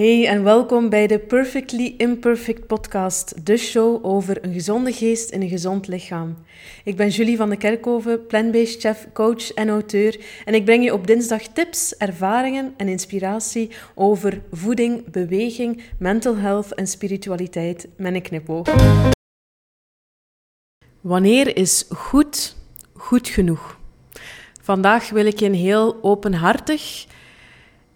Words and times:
Hey 0.00 0.26
en 0.26 0.44
welkom 0.44 0.88
bij 0.88 1.06
de 1.06 1.18
Perfectly 1.18 1.94
Imperfect 1.96 2.66
podcast, 2.66 3.46
de 3.46 3.56
show 3.56 4.04
over 4.06 4.44
een 4.44 4.52
gezonde 4.52 4.92
geest 4.92 5.30
in 5.30 5.42
een 5.42 5.48
gezond 5.48 5.88
lichaam. 5.88 6.36
Ik 6.84 6.96
ben 6.96 7.08
Julie 7.08 7.36
van 7.36 7.50
de 7.50 7.56
Kerkhoven, 7.56 8.26
plant-based 8.26 8.80
chef, 8.80 9.08
coach 9.12 9.52
en 9.52 9.68
auteur 9.68 10.20
en 10.44 10.54
ik 10.54 10.64
breng 10.64 10.84
je 10.84 10.92
op 10.92 11.06
dinsdag 11.06 11.42
tips, 11.42 11.96
ervaringen 11.96 12.74
en 12.76 12.88
inspiratie 12.88 13.70
over 13.94 14.42
voeding, 14.50 15.10
beweging, 15.10 15.82
mental 15.98 16.36
health 16.36 16.74
en 16.74 16.86
spiritualiteit 16.86 17.88
met 17.96 18.14
een 18.14 18.22
knipoog. 18.22 18.66
Wanneer 21.00 21.56
is 21.56 21.86
goed 21.88 22.56
goed 22.92 23.28
genoeg? 23.28 23.79
Vandaag 24.70 25.10
wil 25.10 25.26
ik 25.26 25.38
je 25.38 25.46
een 25.46 25.54
heel 25.54 25.98
openhartig 26.02 27.06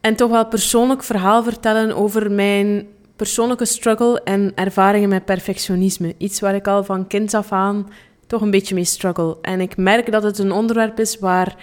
en 0.01 0.17
toch 0.17 0.31
wel 0.31 0.47
persoonlijk 0.47 1.03
verhaal 1.03 1.43
vertellen 1.43 1.97
over 1.97 2.31
mijn 2.31 2.87
persoonlijke 3.17 3.65
struggle 3.65 4.23
en 4.23 4.53
ervaringen 4.55 5.09
met 5.09 5.25
perfectionisme. 5.25 6.15
Iets 6.19 6.41
waar 6.41 6.55
ik 6.55 6.67
al 6.67 6.85
van 6.85 7.07
kind 7.07 7.35
af 7.35 7.53
aan 7.53 7.89
toch 8.27 8.41
een 8.41 8.51
beetje 8.51 8.75
mee 8.75 8.85
struggle. 8.85 9.37
En 9.43 9.61
ik 9.61 9.77
merk 9.77 10.13
dat 10.13 10.23
het 10.23 10.39
een 10.39 10.53
onderwerp 10.53 10.99
is 10.99 11.19
waar 11.19 11.57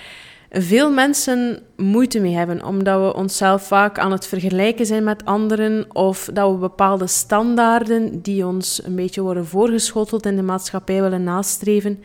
veel 0.52 0.92
mensen 0.92 1.64
moeite 1.76 2.20
mee 2.20 2.36
hebben, 2.36 2.66
omdat 2.66 3.02
we 3.02 3.20
onszelf 3.20 3.68
vaak 3.68 4.00
aan 4.00 4.12
het 4.12 4.28
vergelijken 4.28 4.86
zijn 4.86 5.04
met 5.04 5.26
anderen 5.26 5.86
of 5.96 6.30
dat 6.34 6.52
we 6.52 6.58
bepaalde 6.58 7.08
standaarden 7.08 8.22
die 8.22 8.46
ons 8.46 8.84
een 8.84 8.96
beetje 8.96 9.22
worden 9.22 9.46
voorgeschoteld 9.46 10.26
in 10.26 10.36
de 10.36 10.42
maatschappij 10.42 11.02
willen 11.02 11.24
nastreven. 11.24 12.04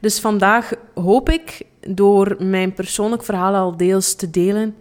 Dus 0.00 0.20
vandaag 0.20 0.72
hoop 0.94 1.30
ik 1.30 1.66
door 1.94 2.36
mijn 2.38 2.72
persoonlijk 2.72 3.24
verhaal 3.24 3.54
al 3.54 3.76
deels 3.76 4.14
te 4.14 4.30
delen 4.30 4.74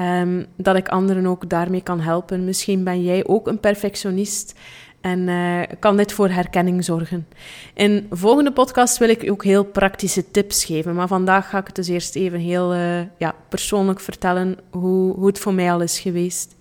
Um, 0.00 0.46
dat 0.56 0.76
ik 0.76 0.88
anderen 0.88 1.26
ook 1.26 1.48
daarmee 1.48 1.82
kan 1.82 2.00
helpen. 2.00 2.44
Misschien 2.44 2.84
ben 2.84 3.02
jij 3.02 3.26
ook 3.26 3.46
een 3.46 3.60
perfectionist 3.60 4.54
en 5.00 5.28
uh, 5.28 5.60
kan 5.78 5.96
dit 5.96 6.12
voor 6.12 6.28
herkenning 6.28 6.84
zorgen. 6.84 7.26
In 7.74 8.06
de 8.10 8.16
volgende 8.16 8.52
podcast 8.52 8.98
wil 8.98 9.08
ik 9.08 9.30
ook 9.30 9.44
heel 9.44 9.64
praktische 9.64 10.30
tips 10.30 10.64
geven. 10.64 10.94
Maar 10.94 11.08
vandaag 11.08 11.48
ga 11.48 11.58
ik 11.58 11.66
het 11.66 11.76
dus 11.76 11.88
eerst 11.88 12.16
even 12.16 12.38
heel 12.38 12.74
uh, 12.74 13.00
ja, 13.18 13.34
persoonlijk 13.48 14.00
vertellen 14.00 14.58
hoe, 14.70 15.14
hoe 15.14 15.26
het 15.26 15.38
voor 15.38 15.54
mij 15.54 15.72
al 15.72 15.80
is 15.80 15.98
geweest. 15.98 16.56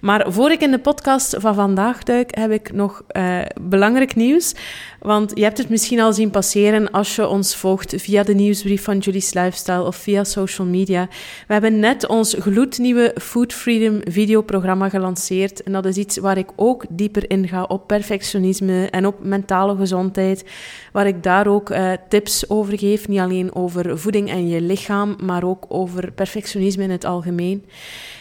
Maar 0.00 0.32
voor 0.32 0.50
ik 0.50 0.60
in 0.60 0.70
de 0.70 0.78
podcast 0.78 1.36
van 1.38 1.54
vandaag 1.54 2.02
duik, 2.02 2.34
heb 2.34 2.50
ik 2.50 2.72
nog 2.72 3.02
uh, 3.16 3.40
belangrijk 3.60 4.14
nieuws. 4.14 4.54
Want 4.98 5.30
je 5.34 5.42
hebt 5.42 5.58
het 5.58 5.68
misschien 5.68 6.00
al 6.00 6.12
zien 6.12 6.30
passeren 6.30 6.90
als 6.90 7.16
je 7.16 7.28
ons 7.28 7.56
volgt 7.56 7.94
via 7.96 8.22
de 8.22 8.34
nieuwsbrief 8.34 8.84
van 8.84 8.98
Julie's 8.98 9.32
Lifestyle 9.32 9.82
of 9.82 9.96
via 9.96 10.24
social 10.24 10.66
media. 10.66 11.08
We 11.46 11.52
hebben 11.52 11.78
net 11.78 12.06
ons 12.06 12.36
gloednieuwe 12.38 13.14
Food 13.20 13.52
Freedom 13.52 14.00
videoprogramma 14.04 14.88
gelanceerd. 14.88 15.62
En 15.62 15.72
dat 15.72 15.84
is 15.84 15.96
iets 15.96 16.16
waar 16.16 16.38
ik 16.38 16.50
ook 16.56 16.84
dieper 16.88 17.30
in 17.30 17.48
ga 17.48 17.62
op 17.62 17.86
perfectionisme 17.86 18.90
en 18.90 19.06
op 19.06 19.24
mentale 19.24 19.76
gezondheid. 19.76 20.44
Waar 20.92 21.06
ik 21.06 21.22
daar 21.22 21.46
ook 21.46 21.70
uh, 21.70 21.92
tips 22.08 22.48
over 22.50 22.78
geef. 22.78 23.08
Niet 23.08 23.20
alleen 23.20 23.54
over 23.54 23.98
voeding 23.98 24.30
en 24.30 24.48
je 24.48 24.60
lichaam, 24.60 25.16
maar 25.22 25.44
ook 25.44 25.64
over 25.68 26.12
perfectionisme 26.12 26.82
in 26.82 26.90
het 26.90 27.04
algemeen. 27.04 27.64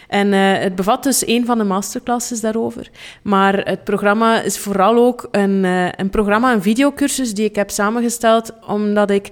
En 0.08 0.28
uh, 0.28 0.58
het 0.58 0.76
bevat 0.76 1.04
dus 1.04 1.28
een 1.28 1.46
van 1.46 1.58
de 1.58 1.64
masterclasses 1.64 2.42
daarover. 2.42 2.90
Maar 3.22 3.58
het 3.58 3.84
programma 3.84 4.42
is 4.42 4.58
vooral 4.58 4.98
ook 4.98 5.28
een, 5.32 5.64
uh, 5.64 5.92
een 5.92 6.10
programma, 6.10 6.54
een 6.54 6.62
videocursus 6.68 7.34
die 7.34 7.46
ik 7.46 7.56
heb 7.56 7.70
samengesteld, 7.70 8.54
omdat 8.66 9.10
ik 9.10 9.30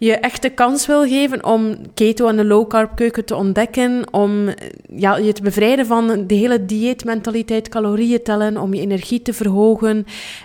je 0.00 0.16
echt 0.16 0.42
de 0.42 0.50
kans 0.50 0.86
wil 0.86 1.06
geven 1.06 1.44
om 1.44 1.76
keto 1.94 2.28
en 2.28 2.36
de 2.36 2.44
low 2.44 2.68
carb 2.68 2.96
keuken 2.96 3.24
te 3.24 3.36
ontdekken, 3.36 4.04
om 4.10 4.48
ja, 4.96 5.16
je 5.16 5.32
te 5.32 5.42
bevrijden 5.42 5.86
van 5.86 6.26
de 6.26 6.34
hele 6.34 6.64
dieetmentaliteit, 6.64 7.68
calorieën 7.68 8.22
tellen, 8.22 8.56
om 8.56 8.74
je 8.74 8.80
energie 8.80 9.22
te 9.22 9.32
verhogen 9.32 9.96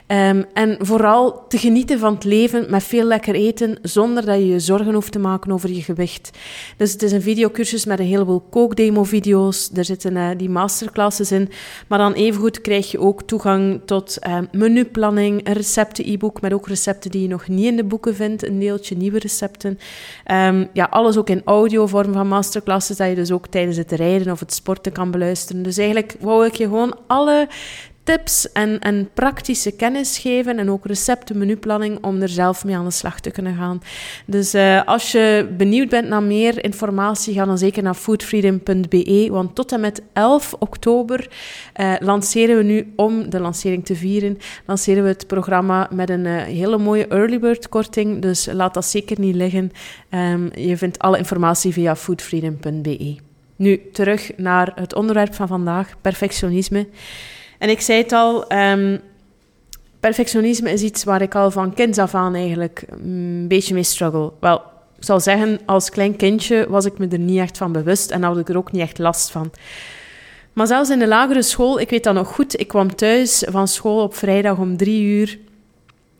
um, 0.07 0.45
en 0.53 0.77
vooral 0.79 1.47
te 1.47 1.57
genieten 1.57 1.99
van 1.99 2.13
het 2.13 2.23
leven 2.23 2.65
met 2.69 2.83
veel 2.83 3.03
lekker 3.03 3.35
eten, 3.35 3.77
zonder 3.81 4.25
dat 4.25 4.37
je 4.37 4.47
je 4.47 4.59
zorgen 4.59 4.93
hoeft 4.93 5.11
te 5.11 5.19
maken 5.19 5.51
over 5.51 5.71
je 5.71 5.81
gewicht. 5.81 6.31
Dus 6.77 6.91
het 6.91 7.01
is 7.01 7.11
een 7.11 7.21
videocursus 7.21 7.85
met 7.85 7.99
een 7.99 8.05
heleboel 8.05 8.43
kookdemo-video's, 8.49 9.69
er 9.73 9.85
zitten 9.85 10.15
uh, 10.15 10.29
die 10.37 10.49
masterclasses 10.49 11.31
in, 11.31 11.49
maar 11.87 11.99
dan 11.99 12.13
evengoed 12.13 12.61
krijg 12.61 12.91
je 12.91 12.99
ook 12.99 13.23
toegang 13.23 13.81
tot 13.85 14.17
uh, 14.27 14.37
menuplanning, 14.51 15.47
een 15.47 15.53
recepten-e-book 15.53 16.41
met 16.41 16.53
ook 16.53 16.67
recepten 16.67 17.11
die 17.11 17.21
je 17.21 17.27
nog 17.27 17.47
niet 17.47 17.65
in 17.65 17.75
de 17.75 17.83
boeken 17.83 18.15
vindt, 18.15 18.47
een 18.47 18.59
deeltje 18.59 18.95
nieuwe 18.97 19.19
recepten 19.19 19.43
Um, 20.31 20.69
ja, 20.73 20.87
alles 20.89 21.17
ook 21.17 21.29
in 21.29 21.41
audiovorm 21.45 22.13
van 22.13 22.27
masterclasses, 22.27 22.97
dat 22.97 23.09
je 23.09 23.15
dus 23.15 23.31
ook 23.31 23.47
tijdens 23.47 23.77
het 23.77 23.91
rijden 23.91 24.31
of 24.31 24.39
het 24.39 24.53
sporten 24.53 24.91
kan 24.91 25.11
beluisteren. 25.11 25.63
Dus 25.63 25.77
eigenlijk 25.77 26.15
wou 26.19 26.45
ik 26.45 26.55
je 26.55 26.63
gewoon 26.63 26.99
alle 27.07 27.47
tips 28.05 28.51
en, 28.51 28.79
en 28.79 29.09
praktische 29.13 29.71
kennis 29.71 30.17
geven 30.17 30.59
en 30.59 30.69
ook 30.69 30.85
recepten, 30.85 31.37
menuplanning 31.37 32.03
om 32.03 32.21
er 32.21 32.29
zelf 32.29 32.65
mee 32.65 32.75
aan 32.75 32.85
de 32.85 32.91
slag 32.91 33.19
te 33.19 33.31
kunnen 33.31 33.55
gaan. 33.55 33.81
Dus 34.25 34.55
uh, 34.55 34.83
als 34.83 35.11
je 35.11 35.53
benieuwd 35.57 35.89
bent 35.89 36.07
naar 36.07 36.23
meer 36.23 36.63
informatie, 36.63 37.33
ga 37.33 37.45
dan 37.45 37.57
zeker 37.57 37.83
naar 37.83 37.93
foodfreedom.be, 37.93 39.27
want 39.31 39.55
tot 39.55 39.71
en 39.71 39.79
met 39.79 40.01
11 40.13 40.55
oktober 40.59 41.29
uh, 41.79 41.93
lanceren 41.99 42.57
we 42.57 42.63
nu, 42.63 42.93
om 42.95 43.29
de 43.29 43.39
lancering 43.39 43.85
te 43.85 43.95
vieren, 43.95 44.37
lanceren 44.65 45.03
we 45.03 45.09
het 45.09 45.27
programma 45.27 45.89
met 45.91 46.09
een 46.09 46.25
uh, 46.25 46.41
hele 46.41 46.77
mooie 46.77 47.07
early 47.07 47.39
bird 47.39 47.69
korting, 47.69 48.21
dus 48.21 48.47
laat 48.51 48.73
dat 48.73 48.85
zeker 48.85 49.19
niet 49.19 49.35
liggen. 49.35 49.71
Um, 50.09 50.49
je 50.55 50.77
vindt 50.77 50.99
alle 50.99 51.17
informatie 51.17 51.73
via 51.73 51.95
foodfreedom.be. 51.95 53.15
Nu, 53.55 53.81
terug 53.91 54.31
naar 54.37 54.71
het 54.75 54.95
onderwerp 54.95 55.33
van 55.33 55.47
vandaag, 55.47 55.93
perfectionisme. 56.01 56.87
En 57.59 57.69
ik 57.69 57.81
zei 57.81 58.01
het 58.01 58.11
al, 58.11 58.51
um, 58.53 58.99
perfectionisme 59.99 60.71
is 60.71 60.81
iets 60.81 61.03
waar 61.03 61.21
ik 61.21 61.35
al 61.35 61.51
van 61.51 61.73
kinds 61.73 61.97
af 61.97 62.15
aan 62.15 62.35
eigenlijk 62.35 62.85
een 62.89 63.45
beetje 63.47 63.73
mee 63.73 63.83
struggle. 63.83 64.31
Wel, 64.39 64.61
ik 64.97 65.03
zal 65.03 65.19
zeggen, 65.19 65.59
als 65.65 65.89
klein 65.89 66.15
kindje 66.15 66.65
was 66.69 66.85
ik 66.85 66.97
me 66.97 67.07
er 67.07 67.19
niet 67.19 67.39
echt 67.39 67.57
van 67.57 67.71
bewust 67.71 68.11
en 68.11 68.23
had 68.23 68.37
ik 68.37 68.49
er 68.49 68.57
ook 68.57 68.71
niet 68.71 68.81
echt 68.81 68.97
last 68.97 69.31
van. 69.31 69.51
Maar 70.53 70.67
zelfs 70.67 70.89
in 70.89 70.99
de 70.99 71.07
lagere 71.07 71.41
school, 71.41 71.79
ik 71.79 71.89
weet 71.89 72.03
dat 72.03 72.13
nog 72.13 72.27
goed, 72.27 72.59
ik 72.59 72.67
kwam 72.67 72.95
thuis 72.95 73.43
van 73.49 73.67
school 73.67 74.03
op 74.03 74.15
vrijdag 74.15 74.57
om 74.57 74.77
drie 74.77 75.03
uur. 75.03 75.39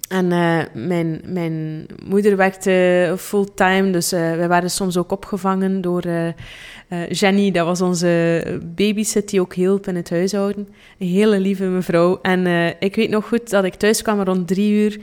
En 0.07 0.25
uh, 0.25 0.59
mijn, 0.73 1.21
mijn 1.25 1.85
moeder 2.03 2.37
werkte 2.37 3.13
fulltime, 3.17 3.89
dus 3.89 4.13
uh, 4.13 4.35
we 4.35 4.47
waren 4.47 4.69
soms 4.69 4.97
ook 4.97 5.11
opgevangen 5.11 5.81
door 5.81 6.05
uh, 6.05 7.09
Jenny. 7.09 7.51
Dat 7.51 7.65
was 7.65 7.81
onze 7.81 8.43
babysit 8.75 9.29
die 9.29 9.41
ook 9.41 9.53
hielp 9.53 9.87
in 9.87 9.95
het 9.95 10.09
huishouden. 10.09 10.67
Een 10.99 11.07
hele 11.07 11.39
lieve 11.39 11.63
mevrouw. 11.63 12.19
En 12.21 12.73
ik 12.79 12.95
weet 12.95 13.09
nog 13.09 13.27
goed 13.27 13.49
dat 13.49 13.63
ik 13.63 13.73
thuis 13.73 14.01
kwam 14.01 14.21
rond 14.21 14.47
drie 14.47 14.71
uur. 14.71 14.99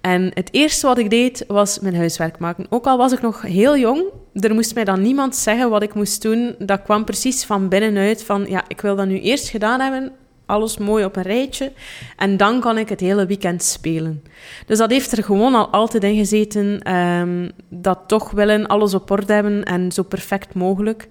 En 0.00 0.30
het 0.34 0.48
eerste 0.52 0.86
wat 0.86 0.98
ik 0.98 1.10
deed, 1.10 1.44
was 1.46 1.78
mijn 1.78 1.96
huiswerk 1.96 2.38
maken. 2.38 2.66
Ook 2.70 2.86
al 2.86 2.98
was 2.98 3.12
ik 3.12 3.20
nog 3.20 3.42
heel 3.42 3.78
jong, 3.78 4.04
er 4.32 4.54
moest 4.54 4.74
mij 4.74 4.84
dan 4.84 5.02
niemand 5.02 5.36
zeggen 5.36 5.70
wat 5.70 5.82
ik 5.82 5.94
moest 5.94 6.22
doen. 6.22 6.54
Dat 6.58 6.82
kwam 6.82 7.04
precies 7.04 7.44
van 7.44 7.68
binnenuit 7.68 8.24
van, 8.24 8.44
ja, 8.48 8.64
ik 8.68 8.80
wil 8.80 8.96
dat 8.96 9.06
nu 9.06 9.20
eerst 9.20 9.48
gedaan 9.48 9.80
hebben 9.80 10.12
alles 10.46 10.78
mooi 10.78 11.04
op 11.04 11.16
een 11.16 11.22
rijtje. 11.22 11.72
En 12.16 12.36
dan 12.36 12.60
kan 12.60 12.78
ik 12.78 12.88
het 12.88 13.00
hele 13.00 13.26
weekend 13.26 13.62
spelen. 13.62 14.22
Dus 14.66 14.78
dat 14.78 14.90
heeft 14.90 15.12
er 15.12 15.24
gewoon 15.24 15.54
al 15.54 15.68
altijd 15.68 16.04
in 16.04 16.16
gezeten. 16.16 16.94
Um, 16.94 17.50
dat 17.68 17.98
toch 18.06 18.30
willen 18.30 18.66
alles 18.66 18.94
op 18.94 19.10
orde 19.10 19.32
hebben 19.32 19.64
en 19.64 19.92
zo 19.92 20.02
perfect 20.02 20.54
mogelijk. 20.54 21.08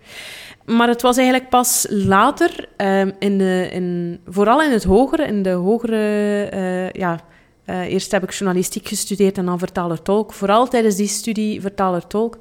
Maar 0.65 0.87
het 0.87 1.01
was 1.01 1.17
eigenlijk 1.17 1.49
pas 1.49 1.85
later, 1.89 2.67
um, 2.77 3.11
in 3.19 3.37
de, 3.37 3.69
in, 3.71 4.19
vooral 4.27 4.61
in 4.61 4.71
het 4.71 4.83
hogere, 4.83 5.25
in 5.25 5.43
de 5.43 5.49
hogere, 5.49 6.49
uh, 6.53 6.91
ja, 6.91 7.19
uh, 7.65 7.81
eerst 7.81 8.11
heb 8.11 8.23
ik 8.23 8.31
journalistiek 8.31 8.87
gestudeerd 8.87 9.37
en 9.37 9.45
dan 9.45 9.59
vertaler-tolk. 9.59 10.33
Vooral 10.33 10.67
tijdens 10.67 10.95
die 10.95 11.07
studie 11.07 11.61
vertaler-tolk, 11.61 12.37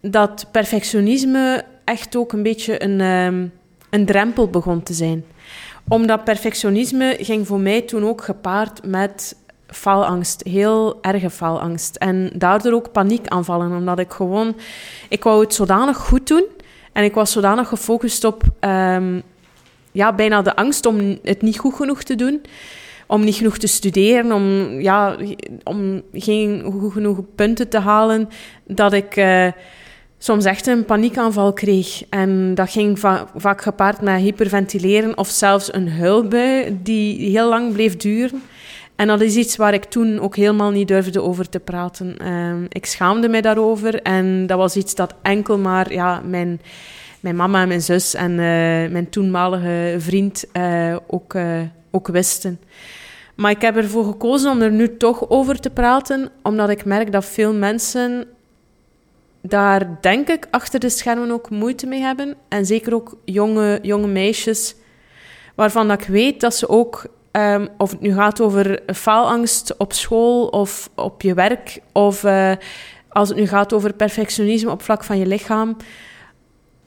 dat 0.00 0.46
perfectionisme 0.52 1.64
echt 1.84 2.16
ook 2.16 2.32
een 2.32 2.42
beetje 2.42 2.82
een, 2.82 3.00
um, 3.00 3.52
een 3.90 4.06
drempel 4.06 4.48
begon 4.48 4.82
te 4.82 4.92
zijn 4.92 5.24
omdat 5.88 6.24
perfectionisme 6.24 7.16
ging 7.20 7.46
voor 7.46 7.60
mij 7.60 7.82
toen 7.82 8.04
ook 8.04 8.22
gepaard 8.22 8.86
met 8.86 9.36
faalangst, 9.66 10.42
heel 10.44 10.98
erge 11.00 11.30
faalangst. 11.30 11.96
En 11.96 12.30
daardoor 12.34 12.72
ook 12.72 12.92
paniekaanvallen, 12.92 13.76
omdat 13.76 13.98
ik 13.98 14.12
gewoon... 14.12 14.56
Ik 15.08 15.24
wou 15.24 15.40
het 15.40 15.54
zodanig 15.54 15.96
goed 15.96 16.26
doen 16.26 16.44
en 16.92 17.04
ik 17.04 17.14
was 17.14 17.32
zodanig 17.32 17.68
gefocust 17.68 18.24
op... 18.24 18.42
Um, 18.60 19.22
ja, 19.92 20.12
bijna 20.12 20.42
de 20.42 20.56
angst 20.56 20.86
om 20.86 21.18
het 21.22 21.42
niet 21.42 21.58
goed 21.58 21.74
genoeg 21.74 22.02
te 22.02 22.14
doen 22.14 22.40
om 23.06 23.24
niet 23.24 23.34
genoeg 23.34 23.58
te 23.58 23.66
studeren, 23.66 24.32
om, 24.32 24.68
ja, 24.80 25.16
om 25.64 26.02
geen 26.12 26.62
goed 26.62 26.92
genoeg 26.92 27.20
punten 27.34 27.68
te 27.68 27.78
halen, 27.78 28.28
dat 28.64 28.92
ik 28.92 29.16
uh, 29.16 29.46
soms 30.18 30.44
echt 30.44 30.66
een 30.66 30.84
paniekaanval 30.84 31.52
kreeg. 31.52 32.02
En 32.08 32.54
dat 32.54 32.70
ging 32.70 32.98
va 32.98 33.28
vaak 33.36 33.62
gepaard 33.62 34.00
met 34.00 34.20
hyperventileren 34.20 35.18
of 35.18 35.28
zelfs 35.28 35.74
een 35.74 35.90
huilbui 35.90 36.78
die 36.82 37.30
heel 37.30 37.48
lang 37.48 37.72
bleef 37.72 37.96
duren. 37.96 38.42
En 38.96 39.06
dat 39.06 39.20
is 39.20 39.36
iets 39.36 39.56
waar 39.56 39.74
ik 39.74 39.84
toen 39.84 40.18
ook 40.20 40.36
helemaal 40.36 40.70
niet 40.70 40.88
durfde 40.88 41.22
over 41.22 41.48
te 41.48 41.60
praten. 41.60 42.16
Ehm, 42.18 42.64
ik 42.68 42.86
schaamde 42.86 43.28
mij 43.28 43.40
daarover 43.40 44.02
en 44.02 44.46
dat 44.46 44.58
was 44.58 44.76
iets 44.76 44.94
dat 44.94 45.14
enkel 45.22 45.58
maar 45.58 45.92
ja, 45.92 46.22
mijn, 46.24 46.60
mijn 47.20 47.36
mama 47.36 47.62
en 47.62 47.68
mijn 47.68 47.82
zus 47.82 48.14
en 48.14 48.30
uh, 48.30 48.38
mijn 48.90 49.08
toenmalige 49.10 49.94
vriend 49.98 50.44
uh, 50.52 50.96
ook, 51.06 51.34
uh, 51.34 51.60
ook 51.90 52.08
wisten. 52.08 52.60
Maar 53.34 53.50
ik 53.50 53.60
heb 53.60 53.76
ervoor 53.76 54.04
gekozen 54.04 54.50
om 54.50 54.60
er 54.60 54.70
nu 54.70 54.96
toch 54.96 55.30
over 55.30 55.60
te 55.60 55.70
praten, 55.70 56.30
omdat 56.42 56.68
ik 56.68 56.84
merk 56.84 57.12
dat 57.12 57.24
veel 57.24 57.54
mensen 57.54 58.26
daar, 59.48 59.98
denk 60.00 60.28
ik, 60.28 60.46
achter 60.50 60.80
de 60.80 60.88
schermen 60.88 61.30
ook 61.30 61.50
moeite 61.50 61.86
mee 61.86 62.00
hebben. 62.00 62.34
En 62.48 62.66
zeker 62.66 62.94
ook 62.94 63.16
jonge, 63.24 63.78
jonge 63.82 64.06
meisjes, 64.06 64.74
waarvan 65.54 65.88
dat 65.88 66.00
ik 66.00 66.06
weet 66.06 66.40
dat 66.40 66.54
ze 66.54 66.68
ook 66.68 67.14
Um, 67.38 67.68
of 67.78 67.90
het 67.90 68.00
nu 68.00 68.12
gaat 68.12 68.40
over 68.40 68.80
faalangst 68.94 69.76
op 69.76 69.92
school 69.92 70.46
of 70.46 70.90
op 70.94 71.22
je 71.22 71.34
werk, 71.34 71.78
of 71.92 72.22
uh, 72.22 72.52
als 73.08 73.28
het 73.28 73.38
nu 73.38 73.46
gaat 73.46 73.72
over 73.72 73.92
perfectionisme 73.92 74.70
op 74.70 74.82
vlak 74.82 75.04
van 75.04 75.18
je 75.18 75.26
lichaam. 75.26 75.76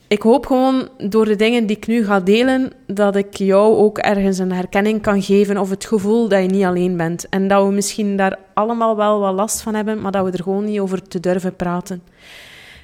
Ik 0.07 0.21
hoop 0.21 0.45
gewoon 0.45 0.89
door 0.97 1.25
de 1.25 1.35
dingen 1.35 1.65
die 1.65 1.77
ik 1.77 1.87
nu 1.87 2.05
ga 2.05 2.19
delen, 2.19 2.71
dat 2.87 3.15
ik 3.15 3.35
jou 3.35 3.77
ook 3.77 3.97
ergens 3.97 4.37
een 4.37 4.51
herkenning 4.51 5.01
kan 5.01 5.21
geven 5.21 5.57
of 5.57 5.69
het 5.69 5.85
gevoel 5.85 6.27
dat 6.27 6.41
je 6.41 6.47
niet 6.47 6.65
alleen 6.65 6.97
bent. 6.97 7.29
En 7.29 7.47
dat 7.47 7.65
we 7.65 7.71
misschien 7.71 8.17
daar 8.17 8.39
allemaal 8.53 8.95
wel 8.95 9.19
wat 9.19 9.33
last 9.33 9.61
van 9.61 9.75
hebben, 9.75 10.01
maar 10.01 10.11
dat 10.11 10.25
we 10.25 10.31
er 10.31 10.43
gewoon 10.43 10.65
niet 10.65 10.79
over 10.79 11.07
te 11.07 11.19
durven 11.19 11.55
praten. 11.55 12.03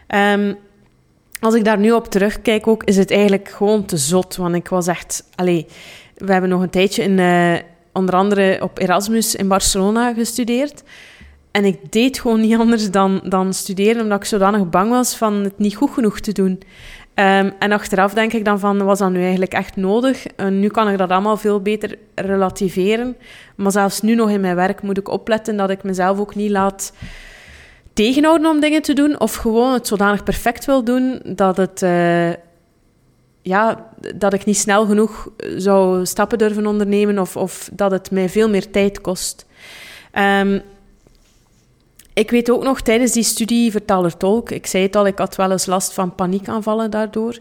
Um, 0.08 0.58
als 1.40 1.54
ik 1.54 1.64
daar 1.64 1.80
nu 1.80 1.92
op 1.92 2.08
terugkijk 2.08 2.68
ook, 2.68 2.84
is 2.84 2.98
het 2.98 3.12
eigenlijk 3.12 3.50
gewoon 3.50 3.86
te 3.86 3.98
zot. 3.98 4.36
Want 4.36 4.56
ik 4.56 4.68
was 4.68 4.88
echt... 4.88 5.24
We 6.16 6.32
hebben 6.32 6.50
nog 6.50 6.62
een 6.62 6.70
tijdje 6.70 7.04
in, 7.04 7.18
uh, 7.18 7.54
onder 7.94 8.16
andere 8.16 8.58
op 8.62 8.80
Erasmus 8.80 9.36
in 9.36 9.48
Barcelona 9.48 10.14
gestudeerd. 10.14 10.84
En 11.52 11.66
ik 11.66 11.92
deed 11.92 12.20
gewoon 12.20 12.42
niet 12.42 12.58
anders 12.58 12.92
dan, 12.92 13.22
dan 13.24 13.54
studeren, 13.54 14.02
omdat 14.02 14.18
ik 14.18 14.26
zodanig 14.26 14.70
bang 14.70 14.90
was 14.90 15.16
van 15.16 15.34
het 15.34 15.58
niet 15.58 15.76
goed 15.76 15.92
genoeg 15.92 16.20
te 16.20 16.32
doen. 16.32 16.52
Um, 16.52 17.54
en 17.60 17.72
achteraf 17.72 18.14
denk 18.14 18.34
ik 18.34 18.46
dan 18.46 18.60
van, 18.60 18.84
was 18.84 19.00
dat 19.00 19.12
nu 19.12 19.22
eigenlijk 19.22 19.54
echt 19.54 19.76
nodig? 19.76 20.26
Nu 20.50 20.68
kan 20.68 20.90
ik 20.90 20.98
dat 20.98 21.10
allemaal 21.10 21.38
veel 21.38 21.62
beter 21.62 21.98
relativeren. 22.16 23.18
Maar 23.56 23.72
zelfs 23.72 24.02
nu 24.02 24.16
nog 24.16 24.30
in 24.30 24.42
mijn 24.42 24.56
werk 24.56 24.82
moet 24.82 24.98
ik 24.98 25.10
opletten 25.10 25.58
dat 25.58 25.70
ik 25.70 25.84
mezelf 25.84 26.20
ook 26.20 26.36
niet 26.36 26.52
laat 26.52 26.94
tegenhouden 27.96 28.50
om 28.50 28.60
dingen 28.60 28.82
te 28.82 28.94
doen. 28.94 29.20
Of 29.20 29.36
gewoon 29.36 29.74
het 29.74 29.88
zodanig 29.88 30.24
perfect 30.24 30.66
wil 30.66 30.84
doen 30.84 31.22
dat 31.26 31.58
het... 31.58 31.82
Uh, 31.82 32.30
ja, 33.42 33.90
dat 34.16 34.34
ik 34.34 34.46
niet 34.46 34.58
snel 34.58 34.86
genoeg 34.86 35.30
zou 35.58 36.06
stappen 36.06 36.38
durven 36.38 36.66
ondernemen 36.66 37.20
of, 37.20 37.38
of 37.38 37.70
dat 37.74 37.92
het 37.92 38.12
mij 38.12 38.30
veel 38.30 38.50
meer 38.50 38.72
tijd 38.72 39.02
kost. 39.02 39.46
Um, 40.14 40.62
ik 42.14 42.32
weet 42.32 42.50
ook 42.50 42.64
nog 42.64 42.82
tijdens 42.82 43.12
die 43.12 43.24
studie 43.24 43.72
vertaler-tolk, 43.72 44.52
ik 44.52 44.66
zei 44.66 44.84
het 44.84 44.96
al, 44.96 45.08
ik 45.08 45.18
had 45.18 45.36
wel 45.36 45.52
eens 45.52 45.66
last 45.66 45.94
van 45.94 46.16
paniekaanvallen 46.16 46.92
daardoor. 46.92 47.40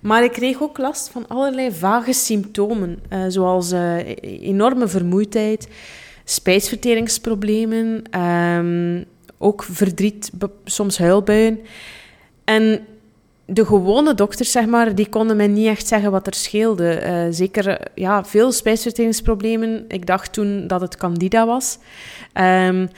Maar 0.00 0.24
ik 0.24 0.32
kreeg 0.32 0.62
ook 0.62 0.78
last 0.78 1.08
van 1.08 1.28
allerlei 1.28 1.72
vage 1.72 2.12
symptomen, 2.12 3.02
uh, 3.12 3.24
zoals 3.28 3.72
uh, 3.72 3.96
enorme 4.22 4.88
vermoeidheid, 4.88 5.68
spijsverteringsproblemen, 6.24 8.20
um, 8.20 9.04
ook 9.42 9.62
verdriet, 9.62 10.30
soms 10.64 10.98
huilbuien. 10.98 11.60
En 12.44 12.86
de 13.46 13.66
gewone 13.66 14.14
dokters, 14.14 14.50
zeg 14.50 14.66
maar, 14.66 14.94
die 14.94 15.08
konden 15.08 15.36
mij 15.36 15.46
niet 15.46 15.66
echt 15.66 15.86
zeggen 15.86 16.10
wat 16.10 16.26
er 16.26 16.34
scheelde. 16.34 17.02
Uh, 17.02 17.26
zeker 17.30 17.88
ja, 17.94 18.24
veel 18.24 18.52
spijsverteringsproblemen. 18.52 19.84
Ik 19.88 20.06
dacht 20.06 20.32
toen 20.32 20.66
dat 20.66 20.80
het 20.80 20.96
candida 20.96 21.46
was. 21.46 21.78
Um, 22.34 22.88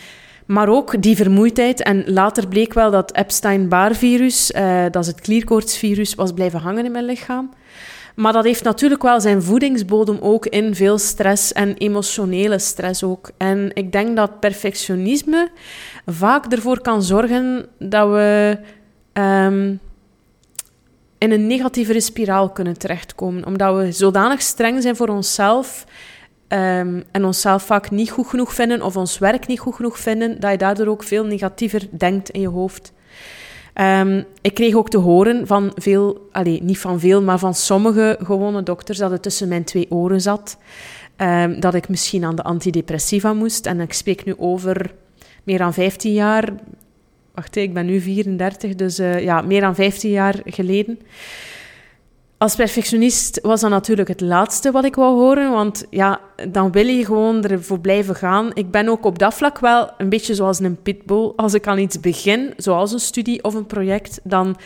maar 0.47 0.69
ook 0.69 1.03
die 1.03 1.17
vermoeidheid. 1.17 1.83
En 1.83 2.05
later 2.07 2.49
bleek 2.49 2.73
wel 2.73 2.91
dat 2.91 3.15
Epstein-Barr-virus, 3.15 4.51
uh, 4.51 4.83
dat 4.91 5.03
is 5.03 5.07
het 5.07 5.21
klierkoortsvirus, 5.21 6.15
was 6.15 6.33
blijven 6.33 6.61
hangen 6.61 6.85
in 6.85 6.93
mijn 6.93 7.05
lichaam. 7.05 7.51
Maar 8.15 8.33
dat 8.33 8.45
heeft 8.45 8.65
natuurlijk 8.65 9.03
wel 9.03 9.21
zijn 9.21 9.43
voedingsbodem 9.43 10.19
ook 10.21 10.47
in 10.47 10.75
veel 10.75 10.99
stress 10.99 11.53
en 11.53 11.77
emotionele 11.77 12.59
stress 12.59 13.03
ook. 13.03 13.31
En 13.37 13.71
ik 13.75 13.93
denk 13.93 14.17
dat 14.17 14.41
perfectionisme 14.41 15.51
vaak 16.07 16.53
ervoor 16.53 16.81
kan 16.81 17.03
zorgen 17.03 17.67
dat 17.79 18.09
we 18.09 18.59
um, 19.13 19.81
in 21.19 21.31
een 21.31 21.47
negatieve 21.47 22.01
spiraal 22.01 22.51
kunnen 22.51 22.79
terechtkomen. 22.79 23.47
Omdat 23.47 23.77
we 23.77 23.93
zodanig 23.93 24.43
streng 24.43 24.83
zijn 24.83 24.97
voor 24.97 25.09
onszelf 25.09 25.85
um, 26.49 27.05
en 27.11 27.25
onszelf 27.25 27.63
vaak 27.63 27.91
niet 27.91 28.11
goed 28.11 28.27
genoeg 28.27 28.55
vinden 28.55 28.83
of 28.83 28.97
ons 28.97 29.19
werk 29.19 29.47
niet 29.47 29.61
goed 29.61 29.75
genoeg 29.75 29.99
vinden, 29.99 30.41
dat 30.41 30.51
je 30.51 30.57
daardoor 30.57 30.87
ook 30.87 31.03
veel 31.03 31.25
negatiever 31.25 31.89
denkt 31.91 32.31
in 32.31 32.41
je 32.41 32.49
hoofd. 32.49 32.93
Um, 33.81 34.25
ik 34.41 34.55
kreeg 34.55 34.75
ook 34.75 34.91
te 34.91 34.99
horen 34.99 35.47
van 35.47 35.73
veel, 35.75 36.29
allez, 36.33 36.61
niet 36.61 36.79
van 36.79 37.01
veel, 37.01 37.23
maar 37.23 37.39
van 37.39 37.55
sommige 37.55 38.19
gewone 38.23 38.63
dokters 38.63 38.99
dat 38.99 39.11
het 39.11 39.23
tussen 39.23 39.49
mijn 39.49 39.65
twee 39.65 39.91
oren 39.91 40.21
zat. 40.21 40.59
Um, 41.17 41.61
dat 41.61 41.75
ik 41.75 41.89
misschien 41.89 42.25
aan 42.25 42.37
de 42.37 42.43
antidepressiva 42.43 43.33
moest. 43.33 43.67
En 43.67 43.81
ik 43.81 43.93
spreek 43.93 44.25
nu 44.25 44.35
over 44.39 44.95
meer 45.43 45.59
dan 45.59 45.75
15 45.75 46.13
jaar. 46.13 46.53
Wacht, 47.35 47.57
ik 47.57 47.75
ben 47.75 47.87
nu 47.87 48.01
34, 48.01 48.75
dus 48.75 49.01
uh, 49.01 49.23
ja, 49.23 49.41
meer 49.41 49.61
dan 49.61 49.75
15 49.75 50.11
jaar 50.11 50.41
geleden. 50.45 50.99
Als 52.43 52.55
perfectionist 52.55 53.41
was 53.43 53.61
dat 53.61 53.71
natuurlijk 53.71 54.09
het 54.09 54.21
laatste 54.21 54.71
wat 54.71 54.85
ik 54.85 54.95
wou 54.95 55.15
horen, 55.15 55.51
want 55.51 55.87
ja, 55.91 56.21
dan 56.49 56.73
wil 56.73 56.87
je 56.87 57.05
gewoon 57.05 57.45
ervoor 57.45 57.81
blijven 57.81 58.15
gaan. 58.15 58.51
Ik 58.55 58.71
ben 58.71 58.89
ook 58.89 59.05
op 59.05 59.19
dat 59.19 59.35
vlak 59.35 59.59
wel 59.59 59.91
een 59.99 60.09
beetje 60.09 60.35
zoals 60.35 60.59
een 60.59 60.83
pitbull. 60.83 61.33
Als 61.37 61.55
ik 61.55 61.67
aan 61.67 61.79
iets 61.79 62.01
begin, 62.01 62.55
zoals 62.57 62.93
een 62.93 63.01
studie 63.01 63.45
of 63.45 63.55
een 63.55 63.67
project, 63.67 64.21
dan 64.25 64.57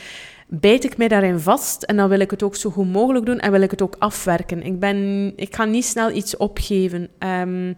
bijt 0.46 0.84
ik 0.84 0.96
mij 0.96 1.08
daarin 1.08 1.38
vast 1.38 1.82
en 1.82 1.96
dan 1.96 2.08
wil 2.08 2.20
ik 2.20 2.30
het 2.30 2.42
ook 2.42 2.56
zo 2.56 2.70
goed 2.70 2.92
mogelijk 2.92 3.26
doen 3.26 3.38
en 3.38 3.50
wil 3.52 3.62
ik 3.62 3.70
het 3.70 3.82
ook 3.82 3.96
afwerken. 3.98 4.62
Ik, 4.62 4.80
ben, 4.80 5.32
ik 5.36 5.54
ga 5.54 5.64
niet 5.64 5.84
snel 5.84 6.10
iets 6.10 6.36
opgeven. 6.36 7.08
Um, 7.18 7.76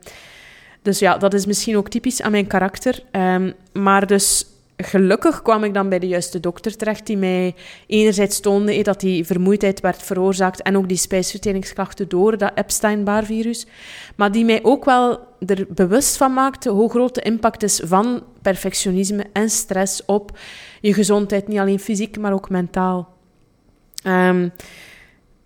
dus 0.82 0.98
ja, 0.98 1.16
dat 1.16 1.34
is 1.34 1.46
misschien 1.46 1.76
ook 1.76 1.88
typisch 1.88 2.22
aan 2.22 2.30
mijn 2.30 2.46
karakter. 2.46 3.02
Um, 3.12 3.54
maar 3.72 4.06
dus 4.06 4.46
gelukkig 4.82 5.42
kwam 5.42 5.64
ik 5.64 5.74
dan 5.74 5.88
bij 5.88 5.98
de 5.98 6.06
juiste 6.06 6.40
dokter 6.40 6.76
terecht, 6.76 7.06
die 7.06 7.16
mij 7.16 7.54
enerzijds 7.86 8.40
toonde 8.40 8.82
dat 8.82 9.00
die 9.00 9.26
vermoeidheid 9.26 9.80
werd 9.80 10.02
veroorzaakt 10.02 10.62
en 10.62 10.76
ook 10.76 10.88
die 10.88 10.96
spijsverteringsklachten 10.96 12.08
door 12.08 12.38
dat 12.38 12.52
Epstein-Barr-virus, 12.54 13.66
maar 14.16 14.32
die 14.32 14.44
mij 14.44 14.60
ook 14.62 14.84
wel 14.84 15.18
er 15.46 15.66
bewust 15.68 16.16
van 16.16 16.32
maakte 16.32 16.70
hoe 16.70 16.90
groot 16.90 17.14
de 17.14 17.20
impact 17.20 17.62
is 17.62 17.80
van 17.84 18.22
perfectionisme 18.42 19.26
en 19.32 19.50
stress 19.50 20.04
op 20.04 20.38
je 20.80 20.94
gezondheid, 20.94 21.48
niet 21.48 21.58
alleen 21.58 21.80
fysiek, 21.80 22.18
maar 22.18 22.32
ook 22.32 22.50
mentaal. 22.50 23.16
Um, 24.04 24.52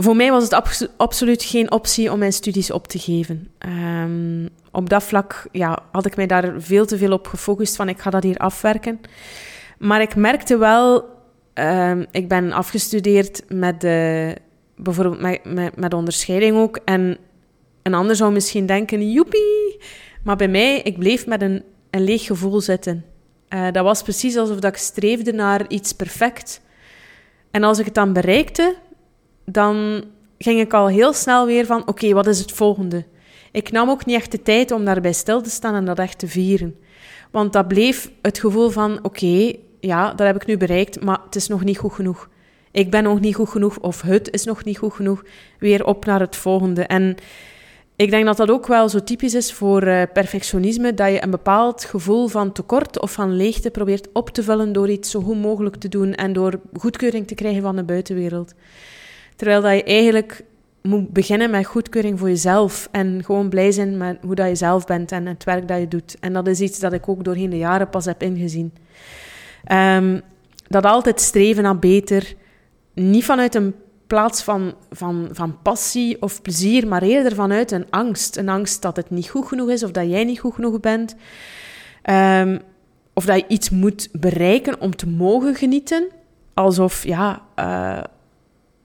voor 0.03 0.17
mij 0.17 0.31
was 0.31 0.43
het 0.49 0.89
absoluut 0.97 1.43
geen 1.43 1.71
optie 1.71 2.13
om 2.13 2.19
mijn 2.19 2.33
studies 2.33 2.71
op 2.71 2.89
te 2.89 2.99
geven. 2.99 3.51
Um, 3.59 4.49
op 4.71 4.89
dat 4.89 5.03
vlak 5.03 5.47
ja, 5.53 5.79
had 5.93 6.07
ik 6.07 6.17
mij 6.17 6.27
daar 6.27 6.55
veel 6.57 6.87
te 6.87 6.99
veel 6.99 7.13
op 7.13 7.27
gefocust 7.27 7.77
van 7.77 7.89
ik 7.89 8.01
ga 8.01 8.11
dat 8.11 8.23
hier 8.23 8.37
afwerken. 8.37 9.01
Maar 9.79 10.01
ik 10.01 10.17
merkte 10.17 10.57
wel, 10.57 11.05
um, 11.55 12.07
ik 12.11 12.29
ben 12.29 12.53
afgestudeerd 12.53 13.43
met 13.49 13.81
de, 13.81 14.37
bijvoorbeeld 14.77 15.45
met, 15.45 15.77
met, 15.77 15.95
onderscheiding 15.95 16.57
ook. 16.57 16.79
En 16.85 17.19
een 17.83 17.95
ander 17.95 18.17
zou 18.17 18.33
misschien 18.33 18.67
denken, 18.67 19.13
joepie. 19.13 19.81
Maar 20.23 20.37
bij 20.37 20.49
mij, 20.49 20.81
ik 20.81 20.99
bleef 20.99 21.27
met 21.27 21.43
een, 21.43 21.63
een 21.91 22.05
leeg 22.05 22.25
gevoel 22.25 22.61
zitten. 22.61 23.05
Uh, 23.49 23.71
dat 23.73 23.85
was 23.85 24.03
precies 24.03 24.37
alsof 24.37 24.59
dat 24.59 24.73
ik 24.73 24.79
streefde 24.79 25.33
naar 25.33 25.69
iets 25.69 25.93
perfect. 25.93 26.61
En 27.51 27.65
als 27.65 27.79
ik 27.79 27.85
het 27.85 27.95
dan 27.95 28.13
bereikte, 28.13 28.77
dan 29.45 30.05
ging 30.39 30.61
ik 30.61 30.73
al 30.73 30.89
heel 30.89 31.13
snel 31.13 31.47
weer 31.47 31.67
van: 31.67 31.89
oké, 31.89 32.13
wat 32.13 32.27
is 32.27 32.39
het 32.39 32.53
volgende? 32.53 33.05
Ik 33.53 33.73
nam 33.73 33.91
ook 33.91 34.07
niet 34.07 34.17
echt 34.17 34.31
de 34.31 34.43
tijd 34.43 34.71
om 34.71 34.85
daarbij 34.85 35.13
stil 35.13 35.43
te 35.43 35.51
staan 35.51 35.75
en 35.75 35.85
dat 35.85 35.99
echt 35.99 36.19
te 36.19 36.29
vieren. 36.29 36.77
Want 37.31 37.53
dat 37.53 37.69
bleef 37.69 38.11
het 38.23 38.39
gevoel 38.39 38.71
van: 38.71 38.99
oké, 39.03 39.53
ja, 39.81 40.15
dat 40.15 40.27
heb 40.27 40.37
ik 40.37 40.47
nu 40.47 40.57
bereikt, 40.57 41.05
maar 41.05 41.21
het 41.25 41.37
is 41.37 41.49
nog 41.49 41.65
niet 41.65 41.79
goed 41.79 41.93
genoeg. 41.93 42.29
Ik 42.71 42.91
ben 42.91 43.03
nog 43.03 43.21
niet 43.21 43.35
goed 43.35 43.49
genoeg, 43.49 43.79
of 43.79 44.03
het 44.03 44.31
is 44.31 44.45
nog 44.45 44.65
niet 44.65 44.79
goed 44.79 44.93
genoeg. 44.93 45.25
Weer 45.59 45.87
op 45.87 46.05
naar 46.05 46.21
het 46.21 46.37
volgende. 46.37 46.83
En 46.83 47.17
ik 47.97 48.11
denk 48.11 48.25
dat 48.25 48.37
dat 48.37 48.51
ook 48.51 48.67
wel 48.67 48.89
zo 48.89 49.05
typisch 49.05 49.35
is 49.35 49.53
voor 49.53 49.87
uh, 49.87 50.03
perfectionisme, 50.13 50.95
dat 50.95 51.11
je 51.11 51.23
een 51.23 51.31
bepaald 51.31 51.85
gevoel 51.85 52.29
van 52.29 52.53
tekort 52.53 53.01
of 53.01 53.13
van 53.13 53.37
leegte 53.37 53.71
probeert 53.71 54.09
op 54.13 54.31
te 54.31 54.43
vullen 54.43 54.73
door 54.73 54.91
iets 54.91 55.11
zo 55.11 55.21
goed 55.21 55.41
mogelijk 55.41 55.77
te 55.77 55.89
doen 55.89 56.15
en 56.15 56.33
door 56.33 56.61
goedkeuring 56.79 57.27
te 57.27 57.35
krijgen 57.35 57.63
van 57.63 57.77
de 57.77 57.85
buitenwereld. 57.85 58.55
Terwijl 59.43 59.63
dat 59.63 59.73
je 59.73 59.85
eigenlijk 59.85 60.45
moet 60.83 61.13
beginnen 61.13 61.51
met 61.51 61.67
goedkeuring 61.67 62.19
voor 62.19 62.29
jezelf. 62.29 62.89
En 62.91 63.25
gewoon 63.25 63.49
blij 63.49 63.73
zijn 63.73 63.97
met 63.97 64.19
hoe 64.21 64.35
dat 64.35 64.49
je 64.49 64.55
zelf 64.55 64.85
bent 64.85 65.13
en 65.13 65.27
het 65.27 65.45
werk 65.45 65.69
dat 65.69 65.79
je 65.79 65.89
doet. 65.89 66.17
En 66.21 66.33
dat 66.33 66.47
is 66.47 66.61
iets 66.61 66.79
dat 66.79 66.93
ik 66.93 67.09
ook 67.09 67.25
doorheen 67.25 67.51
de 67.51 67.59
jaren 67.59 67.89
pas 67.89 68.05
heb 68.05 68.23
ingezien. 68.23 68.73
Um, 69.73 70.21
dat 70.69 70.85
altijd 70.85 71.21
streven 71.21 71.63
naar 71.63 71.79
beter. 71.79 72.35
Niet 72.95 73.25
vanuit 73.25 73.55
een 73.55 73.75
plaats 74.07 74.43
van, 74.43 74.75
van, 74.91 75.29
van 75.33 75.63
passie 75.63 76.23
of 76.23 76.43
plezier, 76.43 76.89
maar 76.89 77.03
eerder 77.03 77.35
vanuit 77.35 77.71
een 77.71 77.87
angst. 77.91 78.37
Een 78.37 78.49
angst 78.49 78.83
dat 78.83 78.97
het 78.97 79.11
niet 79.11 79.29
goed 79.29 79.47
genoeg 79.47 79.71
is 79.71 79.83
of 79.83 79.91
dat 79.91 80.11
jij 80.11 80.25
niet 80.25 80.41
goed 80.41 80.55
genoeg 80.55 80.81
bent. 80.81 81.15
Ehm, 82.03 82.59
of 83.13 83.25
dat 83.25 83.37
je 83.37 83.45
iets 83.49 83.71
moet 83.71 84.09
bereiken 84.13 84.81
om 84.81 84.97
te 84.97 85.09
mogen 85.09 85.55
genieten. 85.55 86.09
Alsof, 86.55 87.05
ja, 87.05 87.43
uh, 87.59 88.03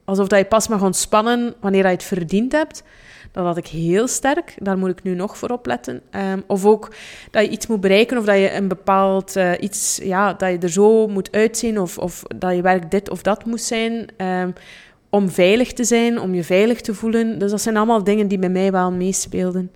alsof 0.07 0.27
dat 0.27 0.39
je 0.39 0.45
pas 0.45 0.67
mag 0.67 0.81
ontspannen 0.81 1.53
wanneer 1.59 1.83
je 1.83 1.89
het 1.89 2.03
verdiend 2.03 2.51
hebt. 2.51 2.83
Dat 3.31 3.45
had 3.45 3.57
ik 3.57 3.67
heel 3.67 4.07
sterk. 4.07 4.55
Daar 4.59 4.77
moet 4.77 4.89
ik 4.89 5.03
nu 5.03 5.15
nog 5.15 5.37
voor 5.37 5.49
opletten. 5.49 6.01
Um, 6.31 6.43
of 6.47 6.65
ook 6.65 6.93
dat 7.31 7.43
je 7.43 7.49
iets 7.49 7.67
moet 7.67 7.81
bereiken 7.81 8.17
of 8.17 8.25
dat 8.25 8.35
je 8.35 8.53
een 8.53 8.67
bepaald 8.67 9.35
uh, 9.35 9.51
iets, 9.59 9.99
ja, 10.03 10.33
dat 10.33 10.49
je 10.49 10.57
er 10.57 10.69
zo 10.69 11.07
moet 11.07 11.31
uitzien 11.31 11.79
of, 11.79 11.97
of 11.97 12.23
dat 12.37 12.55
je 12.55 12.61
werk 12.61 12.91
dit 12.91 13.09
of 13.09 13.21
dat 13.21 13.45
moet 13.45 13.61
zijn. 13.61 14.07
Um, 14.17 14.53
om 15.09 15.29
veilig 15.29 15.73
te 15.73 15.83
zijn, 15.83 16.19
om 16.19 16.33
je 16.33 16.43
veilig 16.43 16.81
te 16.81 16.93
voelen. 16.93 17.39
Dus 17.39 17.51
dat 17.51 17.61
zijn 17.61 17.77
allemaal 17.77 18.03
dingen 18.03 18.27
die 18.27 18.39
bij 18.39 18.49
mij 18.49 18.71
wel 18.71 18.91
meespeelden. 18.91 19.71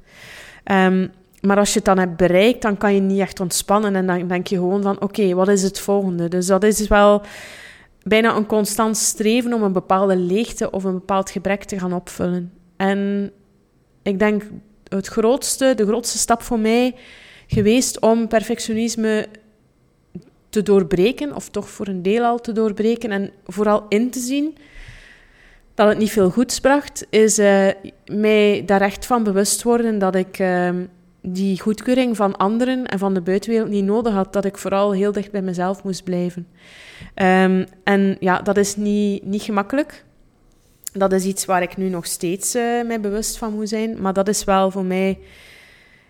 Um, 0.71 1.11
maar 1.41 1.57
als 1.57 1.69
je 1.69 1.75
het 1.75 1.85
dan 1.85 1.97
hebt 1.97 2.17
bereikt, 2.17 2.61
dan 2.61 2.77
kan 2.77 2.93
je 2.93 3.01
niet 3.01 3.19
echt 3.19 3.39
ontspannen. 3.39 3.95
En 3.95 4.07
dan 4.07 4.27
denk 4.27 4.47
je 4.47 4.55
gewoon 4.55 4.81
van, 4.81 5.01
oké, 5.01 5.33
wat 5.33 5.47
is 5.47 5.63
het 5.63 5.79
volgende? 5.79 6.27
Dus 6.27 6.45
dat 6.45 6.63
is 6.63 6.87
wel 6.87 7.21
bijna 8.03 8.35
een 8.35 8.45
constant 8.45 8.97
streven 8.97 9.53
om 9.53 9.63
een 9.63 9.73
bepaalde 9.73 10.15
leegte 10.15 10.71
of 10.71 10.83
een 10.83 10.93
bepaald 10.93 11.29
gebrek 11.29 11.63
te 11.63 11.79
gaan 11.79 11.93
opvullen. 11.93 12.53
En 12.77 13.31
ik 14.01 14.19
denk 14.19 14.43
het 14.87 15.07
grootste, 15.07 15.73
de 15.75 15.85
grootste 15.85 16.17
stap 16.17 16.41
voor 16.41 16.59
mij 16.59 16.95
geweest 17.47 17.99
om 17.99 18.27
perfectionisme 18.27 19.27
te 20.49 20.61
doorbreken, 20.61 21.35
of 21.35 21.49
toch 21.49 21.69
voor 21.69 21.87
een 21.87 22.01
deel 22.01 22.23
al 22.23 22.39
te 22.39 22.51
doorbreken 22.51 23.11
en 23.11 23.31
vooral 23.45 23.85
in 23.89 24.09
te 24.09 24.19
zien 24.19 24.57
dat 25.73 25.87
het 25.87 25.97
niet 25.97 26.11
veel 26.11 26.29
goeds 26.29 26.59
bracht, 26.59 27.07
is 27.09 27.39
uh, 27.39 27.67
mij 28.05 28.63
daar 28.65 28.81
echt 28.81 29.05
van 29.05 29.23
bewust 29.23 29.63
worden 29.63 29.99
dat 29.99 30.15
ik 30.15 30.39
uh, 30.39 30.69
die 31.21 31.61
goedkeuring 31.61 32.15
van 32.15 32.37
anderen 32.37 32.85
en 32.85 32.99
van 32.99 33.13
de 33.13 33.21
buitenwereld 33.21 33.69
niet 33.69 33.85
nodig 33.85 34.13
had, 34.13 34.33
dat 34.33 34.45
ik 34.45 34.57
vooral 34.57 34.91
heel 34.91 35.11
dicht 35.11 35.31
bij 35.31 35.41
mezelf 35.41 35.83
moest 35.83 36.03
blijven. 36.03 36.47
Um, 37.15 37.65
en 37.83 38.17
ja, 38.19 38.41
dat 38.41 38.57
is 38.57 38.75
niet, 38.75 39.25
niet 39.25 39.41
gemakkelijk 39.41 40.05
dat 40.93 41.13
is 41.13 41.23
iets 41.23 41.45
waar 41.45 41.61
ik 41.61 41.77
nu 41.77 41.89
nog 41.89 42.05
steeds 42.05 42.55
uh, 42.55 42.83
mij 42.83 43.01
bewust 43.01 43.37
van 43.37 43.53
moet 43.53 43.69
zijn. 43.69 44.01
Maar 44.01 44.13
dat 44.13 44.27
is 44.27 44.43
wel 44.43 44.71
voor 44.71 44.85
mij 44.85 45.19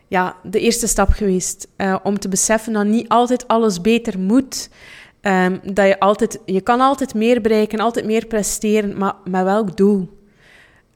ja, 0.08 0.36
de 0.44 0.60
eerste 0.60 0.88
stap 0.88 1.10
geweest. 1.10 1.68
Uh, 1.77 1.96
om 2.03 2.20
te 2.20 2.30
beseffen 2.30 2.74
dat 2.74 2.86
niet 2.86 3.10
altijd 3.10 3.48
alles 3.48 3.82
beter 3.82 4.20
moet. 4.20 4.70
Um, 5.22 5.60
dat 5.74 5.88
je 5.88 6.00
altijd, 6.00 6.39
je 6.46 6.62
kan 6.62 6.82
altijd 6.82 7.13
meer 7.13 7.41
bereiken, 7.41 7.80
altijd 7.80 8.06
meer 8.06 8.25
presteren, 8.25 8.98
maar 8.98 9.15
met 9.30 9.44
welk 9.44 9.77
doel? 9.77 10.20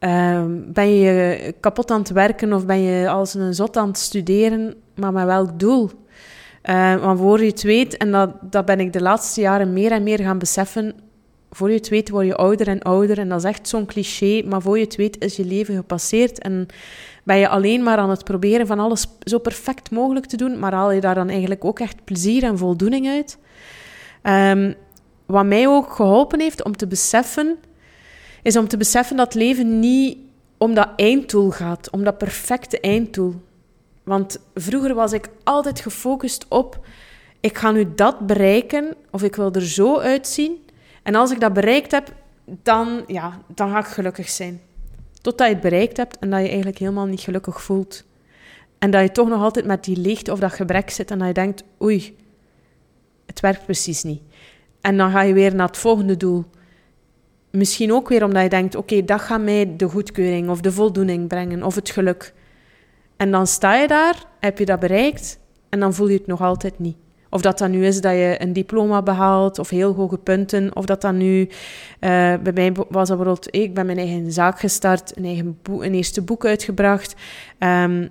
Um, 0.05 0.73
ben 0.73 0.95
je 0.95 1.53
kapot 1.59 1.91
aan 1.91 1.99
het 1.99 2.09
werken 2.09 2.53
of 2.53 2.65
ben 2.65 2.81
je 2.81 3.09
als 3.09 3.33
een 3.33 3.53
zot 3.53 3.77
aan 3.77 3.87
het 3.87 3.97
studeren, 3.97 4.75
maar 4.95 5.13
met 5.13 5.25
welk 5.25 5.59
doel? 5.59 5.89
Uh, 6.63 6.95
want 6.95 7.19
voor 7.19 7.39
je 7.39 7.49
het 7.49 7.63
weet, 7.63 7.97
en 7.97 8.11
dat, 8.11 8.29
dat 8.41 8.65
ben 8.65 8.79
ik 8.79 8.93
de 8.93 9.01
laatste 9.01 9.41
jaren 9.41 9.73
meer 9.73 9.91
en 9.91 10.03
meer 10.03 10.19
gaan 10.19 10.37
beseffen, 10.37 10.93
voor 11.51 11.69
je 11.69 11.75
het 11.75 11.89
weet 11.89 12.09
word 12.09 12.25
je 12.25 12.35
ouder 12.35 12.67
en 12.67 12.81
ouder. 12.81 13.17
En 13.17 13.29
dat 13.29 13.37
is 13.37 13.43
echt 13.43 13.67
zo'n 13.67 13.85
cliché, 13.85 14.43
maar 14.45 14.61
voor 14.61 14.77
je 14.77 14.83
het 14.83 14.95
weet 14.95 15.23
is 15.23 15.35
je 15.35 15.45
leven 15.45 15.75
gepasseerd. 15.75 16.39
En 16.39 16.67
ben 17.23 17.37
je 17.37 17.47
alleen 17.47 17.83
maar 17.83 17.97
aan 17.97 18.09
het 18.09 18.23
proberen 18.23 18.67
van 18.67 18.79
alles 18.79 19.07
zo 19.19 19.37
perfect 19.37 19.91
mogelijk 19.91 20.25
te 20.25 20.37
doen, 20.37 20.59
maar 20.59 20.73
haal 20.73 20.91
je 20.91 21.01
daar 21.01 21.15
dan 21.15 21.29
eigenlijk 21.29 21.65
ook 21.65 21.79
echt 21.79 22.03
plezier 22.03 22.43
en 22.43 22.57
voldoening 22.57 23.07
uit. 23.07 23.37
Um, 24.23 24.73
wat 25.25 25.45
mij 25.45 25.67
ook 25.67 25.93
geholpen 25.93 26.39
heeft 26.39 26.63
om 26.63 26.77
te 26.77 26.87
beseffen, 26.87 27.57
is 28.45 28.57
om 28.57 28.67
te 28.67 28.77
beseffen 28.77 29.17
dat 29.17 29.33
leven 29.33 29.79
niet 29.79 30.17
om 30.57 30.73
dat 30.73 30.89
einddoel 30.95 31.51
gaat, 31.51 31.89
om 31.89 32.03
dat 32.03 32.17
perfecte 32.17 32.79
einddoel. 32.79 33.33
Want 34.03 34.39
vroeger 34.53 34.93
was 34.93 35.13
ik 35.13 35.29
altijd 35.43 35.79
gefocust 35.79 36.45
op, 36.49 36.85
ik 37.39 37.57
ga 37.57 37.71
nu 37.71 37.93
dat 37.95 38.27
bereiken, 38.27 38.95
of 39.11 39.23
ik 39.23 39.35
wil 39.35 39.51
er 39.51 39.67
zo 39.67 39.99
uitzien, 39.99 40.65
en 41.03 41.15
als 41.15 41.31
ik 41.31 41.39
dat 41.39 41.53
bereikt 41.53 41.91
heb, 41.91 42.13
dan, 42.45 43.03
ja, 43.07 43.41
dan 43.55 43.69
ga 43.69 43.79
ik 43.79 43.85
gelukkig 43.85 44.29
zijn. 44.29 44.61
Totdat 45.21 45.47
je 45.47 45.53
het 45.53 45.61
bereikt 45.61 45.97
hebt 45.97 46.19
en 46.19 46.29
dat 46.29 46.39
je 46.39 46.47
eigenlijk 46.47 46.77
helemaal 46.77 47.05
niet 47.05 47.19
gelukkig 47.19 47.61
voelt. 47.61 48.03
En 48.79 48.91
dat 48.91 49.01
je 49.01 49.11
toch 49.11 49.29
nog 49.29 49.41
altijd 49.41 49.65
met 49.65 49.83
die 49.83 49.97
leegte 49.97 50.31
of 50.31 50.39
dat 50.39 50.53
gebrek 50.53 50.89
zit 50.89 51.11
en 51.11 51.17
dat 51.17 51.27
je 51.27 51.33
denkt, 51.33 51.63
oei, 51.81 52.17
het 53.25 53.39
werkt 53.39 53.65
precies 53.65 54.03
niet. 54.03 54.21
En 54.81 54.97
dan 54.97 55.11
ga 55.11 55.21
je 55.21 55.33
weer 55.33 55.55
naar 55.55 55.67
het 55.67 55.77
volgende 55.77 56.17
doel. 56.17 56.45
Misschien 57.55 57.93
ook 57.93 58.09
weer 58.09 58.23
omdat 58.23 58.43
je 58.43 58.49
denkt, 58.49 58.75
oké, 58.75 59.05
dat 59.05 59.21
gaat 59.21 59.41
mij 59.41 59.75
de 59.77 59.89
goedkeuring 59.89 60.49
of 60.49 60.61
de 60.61 60.71
voldoening 60.71 61.27
brengen 61.27 61.63
of 61.63 61.75
het 61.75 61.89
geluk. 61.89 62.33
En 63.17 63.31
dan 63.31 63.47
sta 63.47 63.75
je 63.75 63.87
daar, 63.87 64.25
heb 64.39 64.57
je 64.57 64.65
dat 64.65 64.79
bereikt 64.79 65.39
en 65.69 65.79
dan 65.79 65.93
voel 65.93 66.07
je 66.07 66.17
het 66.17 66.27
nog 66.27 66.41
altijd 66.41 66.79
niet. 66.79 66.95
Of 67.29 67.41
dat 67.41 67.57
dan 67.57 67.71
nu 67.71 67.85
is 67.85 68.01
dat 68.01 68.11
je 68.11 68.35
een 68.39 68.53
diploma 68.53 69.01
behaalt 69.01 69.59
of 69.59 69.69
heel 69.69 69.93
hoge 69.93 70.17
punten. 70.17 70.75
Of 70.75 70.85
dat 70.85 71.01
dan 71.01 71.17
nu, 71.17 71.41
uh, 71.41 71.49
bij 72.43 72.53
mij 72.53 72.71
was 72.89 73.07
bijvoorbeeld, 73.07 73.47
ik 73.55 73.73
ben 73.73 73.85
mijn 73.85 73.97
eigen 73.97 74.31
zaak 74.31 74.59
gestart, 74.59 75.17
een, 75.17 75.25
eigen 75.25 75.59
een 75.79 75.93
eerste 75.93 76.21
boek 76.21 76.45
uitgebracht. 76.45 77.15
Um, 77.59 78.09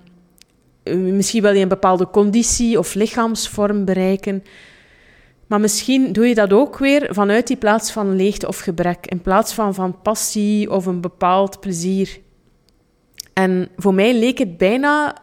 misschien 0.93 1.41
wil 1.41 1.53
je 1.53 1.61
een 1.61 1.67
bepaalde 1.67 2.09
conditie 2.09 2.79
of 2.79 2.93
lichaamsvorm 2.93 3.85
bereiken. 3.85 4.43
Maar 5.47 5.59
misschien 5.59 6.13
doe 6.13 6.27
je 6.27 6.35
dat 6.35 6.53
ook 6.53 6.77
weer 6.77 7.07
vanuit 7.13 7.47
die 7.47 7.57
plaats 7.57 7.91
van 7.91 8.15
leegte 8.15 8.47
of 8.47 8.59
gebrek, 8.59 9.05
in 9.05 9.21
plaats 9.21 9.53
van 9.53 9.73
van 9.73 10.01
passie 10.01 10.71
of 10.71 10.85
een 10.85 11.01
bepaald 11.01 11.59
plezier. 11.59 12.19
En 13.33 13.69
voor 13.77 13.93
mij 13.93 14.13
leek 14.13 14.37
het 14.37 14.57
bijna 14.57 15.15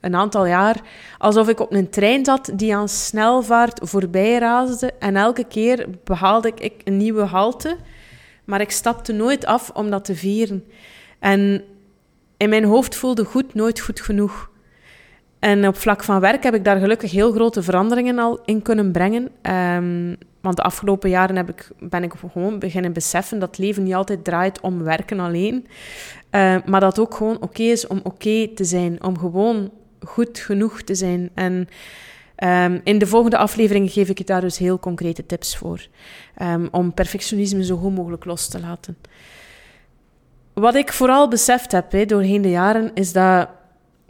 een 0.00 0.14
aantal 0.14 0.46
jaar 0.46 0.80
alsof 1.18 1.48
ik 1.48 1.60
op 1.60 1.72
een 1.72 1.90
trein 1.90 2.24
zat 2.24 2.50
die 2.54 2.76
aan 2.76 2.88
snelvaart 2.88 3.80
voorbij 3.82 4.38
raasde. 4.38 4.92
En 4.98 5.16
elke 5.16 5.44
keer 5.44 5.88
behaalde 6.04 6.52
ik 6.54 6.74
een 6.84 6.96
nieuwe 6.96 7.22
halte. 7.22 7.76
Maar 8.44 8.60
ik 8.60 8.70
stapte 8.70 9.12
nooit 9.12 9.46
af 9.46 9.70
om 9.70 9.90
dat 9.90 10.04
te 10.04 10.14
vieren. 10.14 10.64
En 11.18 11.64
in 12.36 12.48
mijn 12.48 12.64
hoofd 12.64 12.96
voelde 12.96 13.24
goed 13.24 13.54
nooit 13.54 13.80
goed 13.80 14.00
genoeg. 14.00 14.50
En 15.42 15.66
op 15.68 15.76
vlak 15.76 16.04
van 16.04 16.20
werk 16.20 16.42
heb 16.42 16.54
ik 16.54 16.64
daar 16.64 16.78
gelukkig 16.78 17.10
heel 17.10 17.32
grote 17.32 17.62
veranderingen 17.62 18.18
al 18.18 18.40
in 18.44 18.62
kunnen 18.62 18.92
brengen. 18.92 19.28
Um, 19.52 20.16
want 20.40 20.56
de 20.56 20.62
afgelopen 20.62 21.10
jaren 21.10 21.36
heb 21.36 21.48
ik, 21.48 21.70
ben 21.78 22.02
ik 22.02 22.12
gewoon 22.32 22.58
beginnen 22.58 22.92
beseffen 22.92 23.38
dat 23.38 23.58
leven 23.58 23.82
niet 23.82 23.94
altijd 23.94 24.24
draait 24.24 24.60
om 24.60 24.82
werken 24.82 25.20
alleen. 25.20 25.66
Uh, 26.30 26.56
maar 26.66 26.80
dat 26.80 26.98
ook 26.98 27.14
gewoon 27.14 27.40
oké 27.40 27.62
is 27.62 27.86
om 27.86 28.00
oké 28.02 28.48
te 28.54 28.64
zijn. 28.64 29.04
Om 29.04 29.18
gewoon 29.18 29.70
goed 30.00 30.38
genoeg 30.38 30.82
te 30.82 30.94
zijn. 30.94 31.30
En 31.34 31.68
um, 32.44 32.80
in 32.84 32.98
de 32.98 33.06
volgende 33.06 33.36
aflevering 33.36 33.92
geef 33.92 34.08
ik 34.08 34.18
je 34.18 34.24
daar 34.24 34.40
dus 34.40 34.58
heel 34.58 34.78
concrete 34.78 35.26
tips 35.26 35.56
voor. 35.56 35.86
Om 36.70 36.94
perfectionisme 36.94 37.64
zo 37.64 37.76
goed 37.76 37.94
mogelijk 37.94 38.24
los 38.24 38.48
te 38.48 38.60
laten. 38.60 38.96
Wat 40.52 40.74
ik 40.74 40.92
vooral 40.92 41.28
beseft 41.28 41.72
heb 41.72 41.92
he, 41.92 42.06
doorheen 42.06 42.42
de 42.42 42.50
jaren, 42.50 42.90
is 42.94 43.12
dat 43.12 43.48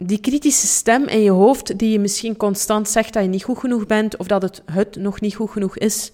die 0.05 0.19
kritische 0.19 0.67
stem 0.67 1.07
in 1.07 1.21
je 1.21 1.31
hoofd, 1.31 1.79
die 1.79 1.91
je 1.91 1.99
misschien 1.99 2.37
constant 2.37 2.89
zegt 2.89 3.13
dat 3.13 3.23
je 3.23 3.29
niet 3.29 3.43
goed 3.43 3.57
genoeg 3.57 3.85
bent 3.85 4.17
of 4.17 4.27
dat 4.27 4.41
het, 4.41 4.61
het 4.71 4.95
nog 4.95 5.21
niet 5.21 5.35
goed 5.35 5.49
genoeg 5.49 5.77
is, 5.77 6.11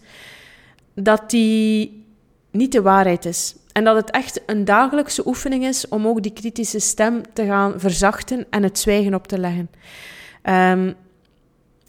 dat 0.94 1.30
die 1.30 2.04
niet 2.52 2.72
de 2.72 2.82
waarheid 2.82 3.26
is. 3.26 3.56
En 3.72 3.84
dat 3.84 3.96
het 3.96 4.12
echt 4.12 4.42
een 4.46 4.66
dagelijkse 4.66 5.28
oefening 5.28 5.66
is 5.66 5.88
om 5.88 6.08
ook 6.08 6.22
die 6.22 6.34
kritische 6.34 6.80
stem 6.80 7.22
te 7.34 7.46
gaan 7.46 7.80
verzachten 7.80 8.46
en 8.50 8.64
het 8.64 8.80
zwijgen 8.80 9.14
op 9.14 9.28
te 9.28 9.38
leggen. 9.38 9.70
Um, 10.44 10.96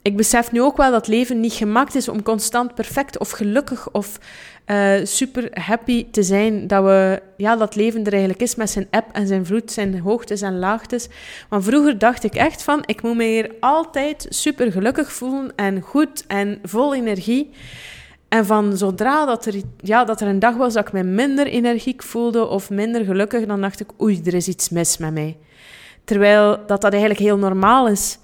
ik 0.01 0.17
besef 0.17 0.51
nu 0.51 0.61
ook 0.61 0.77
wel 0.77 0.91
dat 0.91 1.07
leven 1.07 1.39
niet 1.39 1.53
gemaakt 1.53 1.95
is 1.95 2.07
om 2.07 2.23
constant 2.23 2.75
perfect 2.75 3.17
of 3.17 3.31
gelukkig 3.31 3.91
of 3.91 4.19
uh, 4.67 4.93
super 5.03 5.49
happy 5.59 6.07
te 6.11 6.23
zijn. 6.23 6.67
Dat, 6.67 6.83
we, 6.83 7.21
ja, 7.37 7.55
dat 7.55 7.75
leven 7.75 8.03
er 8.03 8.11
eigenlijk 8.11 8.41
is 8.41 8.55
met 8.55 8.69
zijn 8.69 8.87
app 8.89 9.09
en 9.11 9.27
zijn 9.27 9.45
vloed, 9.45 9.71
zijn 9.71 9.99
hoogtes 9.99 10.41
en 10.41 10.59
laagtes. 10.59 11.07
Maar 11.49 11.63
vroeger 11.63 11.97
dacht 11.97 12.23
ik 12.23 12.35
echt 12.35 12.63
van, 12.63 12.83
ik 12.85 13.01
moet 13.01 13.15
me 13.15 13.23
hier 13.23 13.51
altijd 13.59 14.25
super 14.29 14.71
gelukkig 14.71 15.11
voelen 15.11 15.51
en 15.55 15.81
goed 15.81 16.23
en 16.27 16.59
vol 16.63 16.95
energie. 16.95 17.51
En 18.27 18.45
van 18.45 18.77
zodra 18.77 19.25
dat 19.25 19.45
er, 19.45 19.53
ja, 19.77 20.03
dat 20.03 20.21
er 20.21 20.27
een 20.27 20.39
dag 20.39 20.55
was 20.55 20.73
dat 20.73 20.87
ik 20.87 20.93
me 20.93 21.03
minder 21.03 21.47
energiek 21.47 22.03
voelde 22.03 22.47
of 22.47 22.69
minder 22.69 23.05
gelukkig, 23.05 23.45
dan 23.45 23.61
dacht 23.61 23.79
ik, 23.79 24.01
oei, 24.01 24.21
er 24.25 24.33
is 24.33 24.47
iets 24.47 24.69
mis 24.69 24.97
met 24.97 25.13
mij. 25.13 25.37
Terwijl 26.03 26.59
dat 26.67 26.81
dat 26.81 26.91
eigenlijk 26.91 27.21
heel 27.21 27.37
normaal 27.37 27.87
is. 27.87 28.19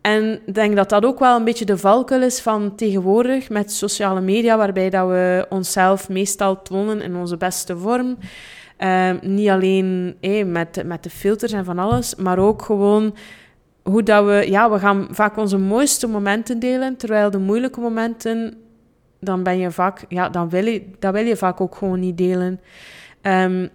En 0.00 0.40
ik 0.46 0.54
denk 0.54 0.76
dat 0.76 0.88
dat 0.88 1.04
ook 1.04 1.18
wel 1.18 1.36
een 1.36 1.44
beetje 1.44 1.64
de 1.64 1.78
valkuil 1.78 2.22
is 2.22 2.40
van 2.40 2.74
tegenwoordig 2.74 3.48
met 3.48 3.72
sociale 3.72 4.20
media, 4.20 4.56
waarbij 4.56 4.90
dat 4.90 5.08
we 5.08 5.46
onszelf 5.48 6.08
meestal 6.08 6.62
tonen 6.62 7.00
in 7.00 7.16
onze 7.16 7.36
beste 7.36 7.76
vorm. 7.76 8.18
Uh, 8.78 9.10
niet 9.20 9.48
alleen 9.48 10.16
met, 10.46 10.82
met 10.84 11.02
de 11.02 11.10
filters 11.10 11.52
en 11.52 11.64
van 11.64 11.78
alles, 11.78 12.14
maar 12.14 12.38
ook 12.38 12.62
gewoon 12.62 13.14
hoe 13.82 14.02
dat 14.02 14.24
we... 14.24 14.46
Ja, 14.50 14.70
we 14.70 14.78
gaan 14.78 15.08
vaak 15.10 15.36
onze 15.36 15.58
mooiste 15.58 16.06
momenten 16.08 16.58
delen, 16.58 16.96
terwijl 16.96 17.30
de 17.30 17.38
moeilijke 17.38 17.80
momenten 17.80 18.58
dan 19.20 19.42
ben 19.42 19.58
je 19.58 19.70
vaak, 19.70 20.04
ja, 20.08 20.28
dan 20.28 20.48
wil 20.48 20.66
je, 20.66 20.82
dat 20.98 21.12
wil 21.12 21.24
je 21.26 21.36
vaak 21.36 21.60
ook 21.60 21.74
gewoon 21.74 22.00
niet 22.00 22.18
delen. 22.18 22.60
Ehm, 23.20 23.66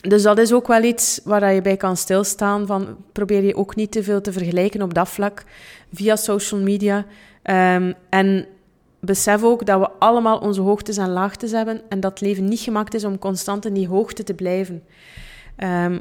dus 0.00 0.22
dat 0.22 0.38
is 0.38 0.52
ook 0.52 0.66
wel 0.66 0.82
iets 0.82 1.20
waar 1.24 1.54
je 1.54 1.62
bij 1.62 1.76
kan 1.76 1.96
stilstaan. 1.96 2.66
Van, 2.66 2.96
probeer 3.12 3.44
je 3.44 3.56
ook 3.56 3.76
niet 3.76 3.92
te 3.92 4.02
veel 4.02 4.20
te 4.20 4.32
vergelijken 4.32 4.82
op 4.82 4.94
dat 4.94 5.08
vlak 5.08 5.44
via 5.92 6.16
social 6.16 6.60
media. 6.60 7.06
Um, 7.42 7.94
en 8.08 8.46
besef 9.00 9.42
ook 9.42 9.66
dat 9.66 9.80
we 9.80 9.90
allemaal 9.98 10.38
onze 10.38 10.60
hoogtes 10.60 10.96
en 10.96 11.10
laagtes 11.10 11.50
hebben 11.50 11.80
en 11.88 12.00
dat 12.00 12.10
het 12.10 12.20
leven 12.20 12.44
niet 12.44 12.60
gemaakt 12.60 12.94
is 12.94 13.04
om 13.04 13.18
constant 13.18 13.64
in 13.64 13.74
die 13.74 13.88
hoogte 13.88 14.22
te 14.22 14.34
blijven. 14.34 14.82
Um, 15.56 16.00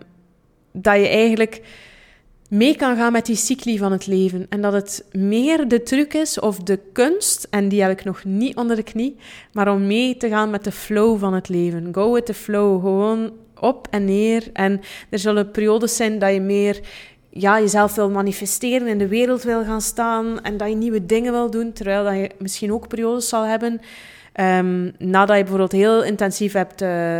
dat 0.72 0.96
je 0.96 1.08
eigenlijk 1.08 1.62
mee 2.50 2.75
kan 2.75 2.96
gaan 2.96 3.12
met 3.12 3.25
die 3.25 3.36
cycli 3.36 3.77
van 3.77 3.91
het 3.91 4.08
leven. 4.08 4.46
En 4.50 4.62
dat 4.62 4.74
het 4.74 5.06
meer 5.12 5.68
de 5.68 5.84
truc 5.84 6.13
is 6.13 6.39
of 6.39 6.60
de 6.60 6.79
kunst, 6.94 7.48
en 7.50 7.70
die 7.70 7.82
heb 7.82 7.91
ik 7.91 8.03
nog 8.03 8.24
niet 8.24 8.56
onder 8.56 8.75
de 8.75 8.84
knie, 8.84 9.18
maar 9.53 9.72
om 9.72 9.88
mee 9.88 10.18
te 10.18 10.29
gaan 10.29 10.50
met 10.50 10.63
de 10.63 10.72
flow 10.72 11.20
van 11.20 11.34
het 11.34 11.50
leven. 11.50 11.89
Go 11.91 12.13
with 12.13 12.25
the 12.25 12.34
flow, 12.34 12.82
gewoon 12.82 13.32
op 13.62 13.88
en 13.89 14.06
neer. 14.06 14.44
En 14.54 14.82
er 15.10 15.20
zullen 15.20 15.51
periodes 15.51 15.96
zijn 15.96 16.20
dat 16.20 16.34
je 16.34 16.42
meer 16.42 16.80
ja, 17.30 17.60
jezelf 17.60 17.96
wil 17.96 18.10
manifesteren, 18.10 18.88
in 18.88 18.98
de 18.98 19.08
wereld 19.08 19.44
wil 19.44 19.63
gaan 19.63 19.82
staan 19.82 20.42
en 20.42 20.58
dat 20.58 20.70
je 20.70 20.75
nieuwe 20.75 21.06
dingen 21.06 21.32
wil 21.32 21.51
doen, 21.51 21.74
terwijl 21.74 22.04
dat 22.04 22.13
je 22.13 22.32
misschien 22.38 22.74
ook 22.74 22.88
periodes 22.88 23.30
zal 23.30 23.44
hebben 23.44 23.82
um, 24.39 24.92
nadat 24.98 25.36
je 25.36 25.42
bijvoorbeeld 25.42 25.72
heel 25.72 26.04
intensief 26.04 26.54
hebt 26.54 26.82
uh, 26.82 27.18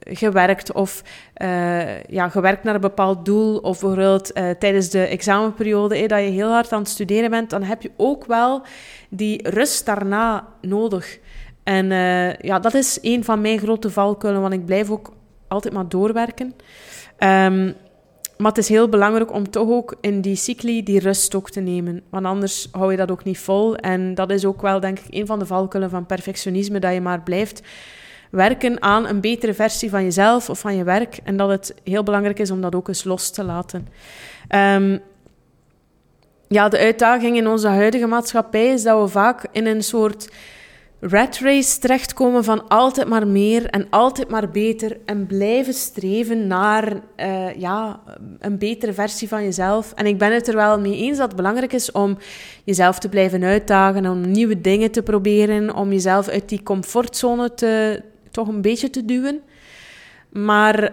gewerkt 0.00 0.72
of 0.72 1.02
uh, 1.42 2.02
ja, 2.02 2.28
gewerkt 2.28 2.64
naar 2.64 2.74
een 2.74 2.80
bepaald 2.80 3.24
doel 3.24 3.56
of 3.56 3.80
bijvoorbeeld 3.80 4.34
tijdens 4.34 4.88
de 4.88 5.06
examenperiode 5.06 5.96
eh, 5.96 6.08
dat 6.08 6.18
je 6.18 6.30
heel 6.30 6.50
hard 6.50 6.72
aan 6.72 6.80
het 6.80 6.88
studeren 6.88 7.30
bent, 7.30 7.50
dan 7.50 7.62
heb 7.62 7.82
je 7.82 7.90
ook 7.96 8.24
wel 8.24 8.62
die 9.08 9.48
rust 9.48 9.86
daarna 9.86 10.48
nodig. 10.60 11.18
En 11.62 11.86
ja, 12.40 12.58
dat 12.58 12.74
is 12.74 12.98
een 13.02 13.24
van 13.24 13.40
mijn 13.40 13.58
grote 13.58 13.90
valkuilen, 13.90 14.42
want 14.42 14.54
ik 14.54 14.66
blijf 14.66 14.90
ook 14.90 15.12
altijd 15.52 15.74
maar 15.74 15.88
doorwerken. 15.88 16.54
Um, 17.18 17.74
maar 18.36 18.50
het 18.50 18.60
is 18.60 18.68
heel 18.68 18.88
belangrijk 18.88 19.32
om 19.32 19.50
toch 19.50 19.68
ook 19.68 19.96
in 20.00 20.20
die 20.20 20.36
cycli 20.36 20.82
die 20.82 21.00
rust 21.00 21.34
ook 21.34 21.50
te 21.50 21.60
nemen. 21.60 22.02
Want 22.10 22.26
anders 22.26 22.68
hou 22.72 22.90
je 22.90 22.96
dat 22.96 23.10
ook 23.10 23.24
niet 23.24 23.38
vol. 23.38 23.76
En 23.76 24.14
dat 24.14 24.30
is 24.30 24.44
ook 24.44 24.62
wel, 24.62 24.80
denk 24.80 24.98
ik, 24.98 25.14
een 25.14 25.26
van 25.26 25.38
de 25.38 25.46
valkuilen 25.46 25.90
van 25.90 26.06
perfectionisme. 26.06 26.78
Dat 26.78 26.92
je 26.92 27.00
maar 27.00 27.20
blijft 27.20 27.62
werken 28.30 28.82
aan 28.82 29.06
een 29.06 29.20
betere 29.20 29.54
versie 29.54 29.90
van 29.90 30.02
jezelf 30.02 30.50
of 30.50 30.58
van 30.58 30.76
je 30.76 30.84
werk. 30.84 31.18
En 31.24 31.36
dat 31.36 31.48
het 31.48 31.74
heel 31.84 32.02
belangrijk 32.02 32.38
is 32.38 32.50
om 32.50 32.60
dat 32.60 32.74
ook 32.74 32.88
eens 32.88 33.04
los 33.04 33.30
te 33.30 33.44
laten. 33.44 33.88
Um, 34.48 35.00
ja, 36.48 36.68
de 36.68 36.78
uitdaging 36.78 37.36
in 37.36 37.48
onze 37.48 37.68
huidige 37.68 38.06
maatschappij 38.06 38.66
is 38.66 38.82
dat 38.82 39.00
we 39.00 39.08
vaak 39.08 39.46
in 39.52 39.66
een 39.66 39.82
soort 39.82 40.28
rat 41.04 41.38
race 41.38 41.78
terechtkomen 41.78 42.44
van 42.44 42.68
altijd 42.68 43.08
maar 43.08 43.26
meer 43.26 43.66
en 43.66 43.86
altijd 43.90 44.28
maar 44.30 44.50
beter 44.50 44.98
en 45.04 45.26
blijven 45.26 45.74
streven 45.74 46.46
naar 46.46 46.92
uh, 47.16 47.54
ja, 47.54 48.00
een 48.38 48.58
betere 48.58 48.92
versie 48.92 49.28
van 49.28 49.42
jezelf. 49.42 49.92
En 49.92 50.06
ik 50.06 50.18
ben 50.18 50.32
het 50.32 50.48
er 50.48 50.54
wel 50.54 50.80
mee 50.80 50.96
eens 50.96 51.18
dat 51.18 51.26
het 51.26 51.36
belangrijk 51.36 51.72
is 51.72 51.92
om 51.92 52.18
jezelf 52.64 52.98
te 52.98 53.08
blijven 53.08 53.42
uitdagen, 53.44 54.06
om 54.06 54.30
nieuwe 54.30 54.60
dingen 54.60 54.90
te 54.90 55.02
proberen, 55.02 55.74
om 55.74 55.92
jezelf 55.92 56.28
uit 56.28 56.48
die 56.48 56.62
comfortzone 56.62 57.54
te, 57.54 58.02
toch 58.30 58.48
een 58.48 58.62
beetje 58.62 58.90
te 58.90 59.04
duwen. 59.04 59.40
Maar 60.28 60.92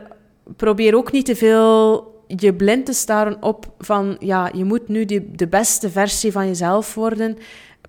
probeer 0.55 0.95
ook 0.95 1.11
niet 1.11 1.25
te 1.25 1.35
veel 1.35 2.07
je 2.27 2.53
blind 2.53 2.85
te 2.85 2.93
staren 2.93 3.37
op 3.41 3.73
van 3.77 4.15
ja, 4.19 4.49
je 4.53 4.63
moet 4.63 4.87
nu 4.87 5.05
die, 5.05 5.31
de 5.31 5.47
beste 5.47 5.89
versie 5.89 6.31
van 6.31 6.47
jezelf 6.47 6.93
worden. 6.93 7.37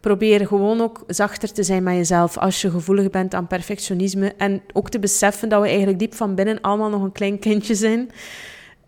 Probeer 0.01 0.47
gewoon 0.47 0.81
ook 0.81 1.05
zachter 1.07 1.53
te 1.53 1.63
zijn 1.63 1.83
met 1.83 1.95
jezelf 1.95 2.39
als 2.39 2.61
je 2.61 2.71
gevoelig 2.71 3.11
bent 3.11 3.35
aan 3.35 3.47
perfectionisme. 3.47 4.35
En 4.37 4.63
ook 4.73 4.91
te 4.91 4.99
beseffen 4.99 5.49
dat 5.49 5.61
we 5.61 5.69
eigenlijk 5.69 5.99
diep 5.99 6.15
van 6.15 6.35
binnen 6.35 6.61
allemaal 6.61 6.91
nog 6.91 7.03
een 7.03 7.13
klein 7.13 7.39
kindje 7.39 7.75
zijn. 7.75 8.11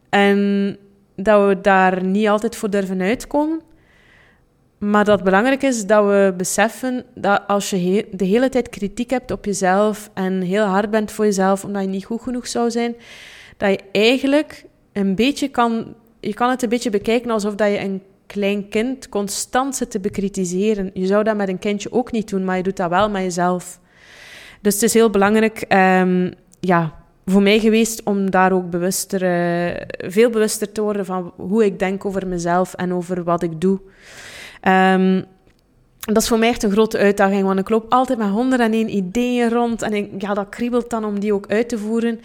En 0.09 0.77
dat 1.17 1.49
we 1.49 1.61
daar 1.61 2.05
niet 2.05 2.29
altijd 2.29 2.57
voor 2.57 2.71
durven 2.71 3.01
uitkomen. 3.01 3.61
Maar 4.79 5.05
dat 5.05 5.23
belangrijk 5.23 5.63
is 5.63 5.87
dat 5.87 6.05
we 6.05 6.35
beseffen 6.37 7.05
dat 7.15 7.43
als 7.47 7.71
je 7.71 8.09
de 8.11 8.25
hele 8.25 8.49
tijd 8.49 8.69
kritiek 8.69 9.11
hebt 9.11 9.31
op 9.31 9.45
jezelf 9.45 10.11
en 10.15 10.41
heel 10.41 10.65
hard 10.65 10.91
bent 10.91 11.13
voor 11.13 11.25
jezelf 11.25 11.65
omdat 11.65 11.83
je 11.83 11.89
niet 11.89 12.05
goed 12.05 12.23
genoeg 12.23 12.47
zou 12.47 12.71
zijn, 12.71 12.95
dat 13.57 13.71
je 13.71 13.81
eigenlijk 13.93 14.65
een 14.93 15.15
beetje 15.15 15.49
kan... 15.49 15.95
Je 16.21 16.35
kan 16.35 16.51
het 16.51 16.63
een 16.63 16.69
beetje 16.69 16.91
bekijken 16.91 17.31
alsof 17.31 17.55
dat 17.55 17.71
je 17.71 17.81
een 17.81 18.03
klein 18.33 18.69
kind 18.69 19.09
constant 19.09 19.77
zit 19.77 19.91
te 19.91 20.01
bekritiseren. 20.01 20.91
Je 20.95 21.07
zou 21.07 21.25
dat 21.25 21.37
met 21.37 21.49
een 21.49 21.59
kindje 21.59 21.93
ook 21.93 22.13
niet 22.13 22.29
doen, 22.29 22.45
maar 22.45 22.57
je 22.57 22.63
doet 22.63 22.77
dat 22.77 22.91
wel 22.91 23.11
met 23.11 23.23
jezelf. 23.23 23.81
Dus 24.61 24.75
het 24.75 24.83
is 24.83 24.95
heel 24.95 25.11
belangrijk, 25.11 25.65
um, 25.69 26.33
ja, 26.61 26.95
voor 27.27 27.43
mij 27.43 27.59
geweest 27.59 28.03
om 28.03 28.31
daar 28.31 28.53
ook 28.53 28.71
bewuster, 28.71 29.23
uh, 29.23 30.11
veel 30.11 30.31
bewuster 30.31 30.73
te 30.73 30.83
worden 30.83 31.05
van 31.05 31.33
hoe 31.37 31.65
ik 31.65 31.79
denk 31.79 32.05
over 32.05 32.27
mezelf 32.27 32.75
en 32.75 32.93
over 32.93 33.25
wat 33.25 33.43
ik 33.43 33.61
doe. 33.61 33.81
Um, 34.69 35.25
dat 36.01 36.23
is 36.23 36.29
voor 36.29 36.39
mij 36.39 36.49
echt 36.49 36.63
een 36.63 36.71
grote 36.71 36.99
uitdaging, 36.99 37.43
want 37.43 37.59
ik 37.59 37.69
loop 37.69 37.87
altijd 37.89 38.19
met 38.19 38.29
101 38.29 38.97
ideeën 38.97 39.49
rond 39.51 39.83
en 39.83 39.93
ik, 39.93 40.11
ja, 40.19 40.35
dat 40.35 40.49
kriebelt 40.49 40.91
dan 40.91 41.05
om 41.05 41.21
die 41.21 41.35
ook 41.35 41.47
uit 41.49 41.69
te 41.69 41.79
voeren. 41.79 42.21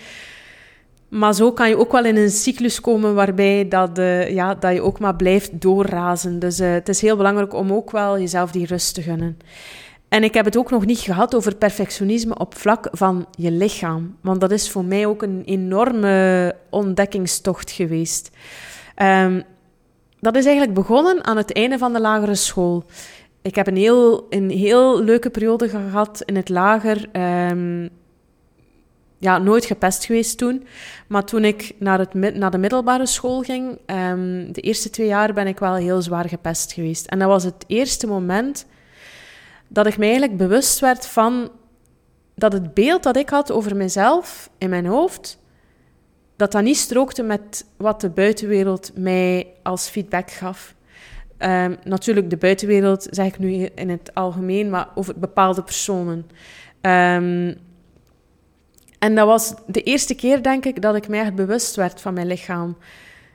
Maar 1.09 1.33
zo 1.33 1.51
kan 1.51 1.69
je 1.69 1.77
ook 1.77 1.91
wel 1.91 2.05
in 2.05 2.17
een 2.17 2.29
cyclus 2.29 2.81
komen 2.81 3.15
waarbij 3.15 3.67
dat, 3.67 3.97
ja, 4.29 4.55
dat 4.55 4.73
je 4.73 4.81
ook 4.81 4.99
maar 4.99 5.15
blijft 5.15 5.61
doorrazen. 5.61 6.39
Dus 6.39 6.59
uh, 6.59 6.71
het 6.71 6.89
is 6.89 7.01
heel 7.01 7.17
belangrijk 7.17 7.53
om 7.53 7.73
ook 7.73 7.91
wel 7.91 8.19
jezelf 8.19 8.51
die 8.51 8.65
rust 8.65 8.93
te 8.93 9.01
gunnen. 9.01 9.37
En 10.09 10.23
ik 10.23 10.33
heb 10.33 10.45
het 10.45 10.57
ook 10.57 10.71
nog 10.71 10.85
niet 10.85 10.99
gehad 10.99 11.35
over 11.35 11.55
perfectionisme 11.55 12.37
op 12.37 12.55
vlak 12.55 12.87
van 12.91 13.25
je 13.31 13.51
lichaam. 13.51 14.15
Want 14.21 14.41
dat 14.41 14.51
is 14.51 14.69
voor 14.71 14.85
mij 14.85 15.05
ook 15.05 15.21
een 15.21 15.41
enorme 15.45 16.55
ontdekkingstocht 16.69 17.71
geweest. 17.71 18.29
Um, 19.01 19.43
dat 20.19 20.35
is 20.35 20.45
eigenlijk 20.45 20.73
begonnen 20.73 21.25
aan 21.25 21.37
het 21.37 21.53
einde 21.53 21.77
van 21.77 21.93
de 21.93 22.01
lagere 22.01 22.35
school. 22.35 22.85
Ik 23.41 23.55
heb 23.55 23.67
een 23.67 23.77
heel, 23.77 24.25
een 24.29 24.49
heel 24.49 25.03
leuke 25.03 25.29
periode 25.29 25.69
gehad 25.69 26.21
in 26.25 26.35
het 26.35 26.49
lager. 26.49 27.09
Um, 27.51 27.89
ja, 29.17 29.37
nooit 29.37 29.65
gepest 29.65 30.05
geweest 30.05 30.37
toen. 30.37 30.67
Maar 31.07 31.23
toen 31.23 31.45
ik 31.45 31.71
naar, 31.79 31.99
het, 31.99 32.13
naar 32.13 32.51
de 32.51 32.57
middelbare 32.57 33.05
school 33.05 33.41
ging, 33.41 33.79
um, 33.85 34.51
de 34.51 34.61
eerste 34.61 34.89
twee 34.89 35.07
jaar 35.07 35.33
ben 35.33 35.47
ik 35.47 35.59
wel 35.59 35.75
heel 35.75 36.01
zwaar 36.01 36.29
gepest 36.29 36.73
geweest. 36.73 37.05
En 37.05 37.19
dat 37.19 37.27
was 37.27 37.43
het 37.43 37.63
eerste 37.67 38.07
moment 38.07 38.65
dat 39.67 39.87
ik 39.87 39.97
me 39.97 40.03
eigenlijk 40.03 40.37
bewust 40.37 40.79
werd 40.79 41.07
van 41.07 41.51
dat 42.35 42.53
het 42.53 42.73
beeld 42.73 43.03
dat 43.03 43.17
ik 43.17 43.29
had 43.29 43.51
over 43.51 43.75
mezelf 43.75 44.49
in 44.57 44.69
mijn 44.69 44.85
hoofd, 44.85 45.39
dat 46.35 46.51
dat 46.51 46.63
niet 46.63 46.77
strookte 46.77 47.23
met 47.23 47.65
wat 47.77 48.01
de 48.01 48.09
buitenwereld 48.09 48.91
mij 48.95 49.47
als 49.63 49.87
feedback 49.87 50.31
gaf. 50.31 50.75
Um, 51.39 51.77
natuurlijk, 51.83 52.29
de 52.29 52.37
buitenwereld 52.37 53.07
zeg 53.11 53.25
ik 53.25 53.39
nu 53.39 53.53
in 53.75 53.89
het 53.89 54.13
algemeen, 54.13 54.69
maar 54.69 54.89
over 54.95 55.19
bepaalde 55.19 55.63
personen. 55.63 56.29
Um, 56.81 57.55
en 58.99 59.15
dat 59.15 59.27
was 59.27 59.53
de 59.67 59.83
eerste 59.83 60.15
keer, 60.15 60.43
denk 60.43 60.65
ik, 60.65 60.81
dat 60.81 60.95
ik 60.95 61.07
mij 61.07 61.19
echt 61.19 61.35
bewust 61.35 61.75
werd 61.75 62.01
van 62.01 62.13
mijn 62.13 62.27
lichaam. 62.27 62.77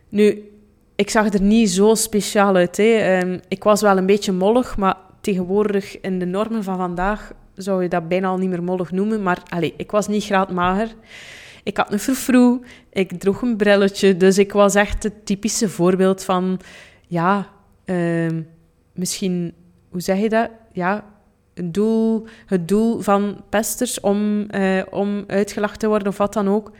Nu, 0.09 0.51
ik 0.95 1.11
zag 1.11 1.33
er 1.33 1.43
niet 1.43 1.71
zo 1.71 1.95
speciaal 1.95 2.55
uit. 2.55 2.77
Hè. 2.77 3.21
Um, 3.21 3.41
ik 3.49 3.65
was 3.65 3.81
wel 3.81 3.97
een 3.97 4.07
beetje 4.07 4.33
mollig, 4.33 4.77
maar 4.77 4.97
tegenwoordig 5.21 6.01
in 6.01 6.19
de 6.19 6.27
normen 6.27 6.65
van 6.65 6.77
vandaag 6.77 7.33
zou 7.55 7.83
je 7.83 7.89
dat 7.89 8.09
bijna 8.09 8.29
al 8.29 8.39
niet 8.39 8.49
meer 8.49 8.63
mollig 8.63 8.91
noemen. 8.91 9.23
Maar 9.23 9.43
allez, 9.49 9.73
ik 9.77 9.91
was 9.91 10.09
niet 10.09 10.25
graadmager. 10.25 10.89
Ik 11.63 11.77
had 11.77 11.93
een 11.93 11.99
verfroe, 11.99 12.61
ik 12.91 13.21
droeg 13.21 13.43
een 13.43 13.57
brilletje. 13.57 14.17
Dus 14.17 14.39
ik 14.39 14.53
was 14.53 14.75
echt 14.75 15.03
het 15.03 15.27
typische 15.27 15.69
voorbeeld 15.69 16.25
van, 16.25 16.61
ja, 17.07 17.49
uh, 17.85 18.31
misschien, 18.93 19.55
hoe 19.89 20.01
zeg 20.01 20.19
je 20.19 20.29
dat? 20.29 20.51
Ja, 20.73 21.05
het 22.47 22.69
doel 22.69 23.01
van 23.01 23.45
pesters 23.49 24.01
om, 24.01 24.47
uh, 24.55 24.83
om 24.91 25.25
uitgelachen 25.27 25.79
te 25.79 25.87
worden 25.87 26.09
of 26.09 26.19
wat 26.19 26.33
dan 26.33 26.49
ook. 26.49 26.73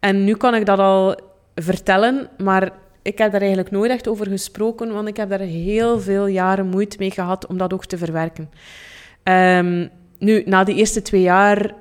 En 0.00 0.24
nu 0.24 0.34
kan 0.36 0.54
ik 0.54 0.66
dat 0.66 0.78
al 0.78 1.20
vertellen, 1.54 2.28
maar 2.38 2.72
ik 3.02 3.18
heb 3.18 3.32
daar 3.32 3.40
eigenlijk 3.40 3.70
nooit 3.70 3.90
echt 3.90 4.08
over 4.08 4.26
gesproken, 4.26 4.92
want 4.92 5.08
ik 5.08 5.16
heb 5.16 5.28
daar 5.28 5.40
heel 5.40 6.00
veel 6.00 6.26
jaren 6.26 6.66
moeite 6.66 6.96
mee 6.98 7.10
gehad 7.10 7.46
om 7.46 7.58
dat 7.58 7.72
ook 7.72 7.84
te 7.84 7.98
verwerken. 7.98 8.50
Um, 9.24 9.90
nu, 10.18 10.42
na 10.46 10.64
die 10.64 10.74
eerste 10.74 11.02
twee 11.02 11.22
jaar 11.22 11.74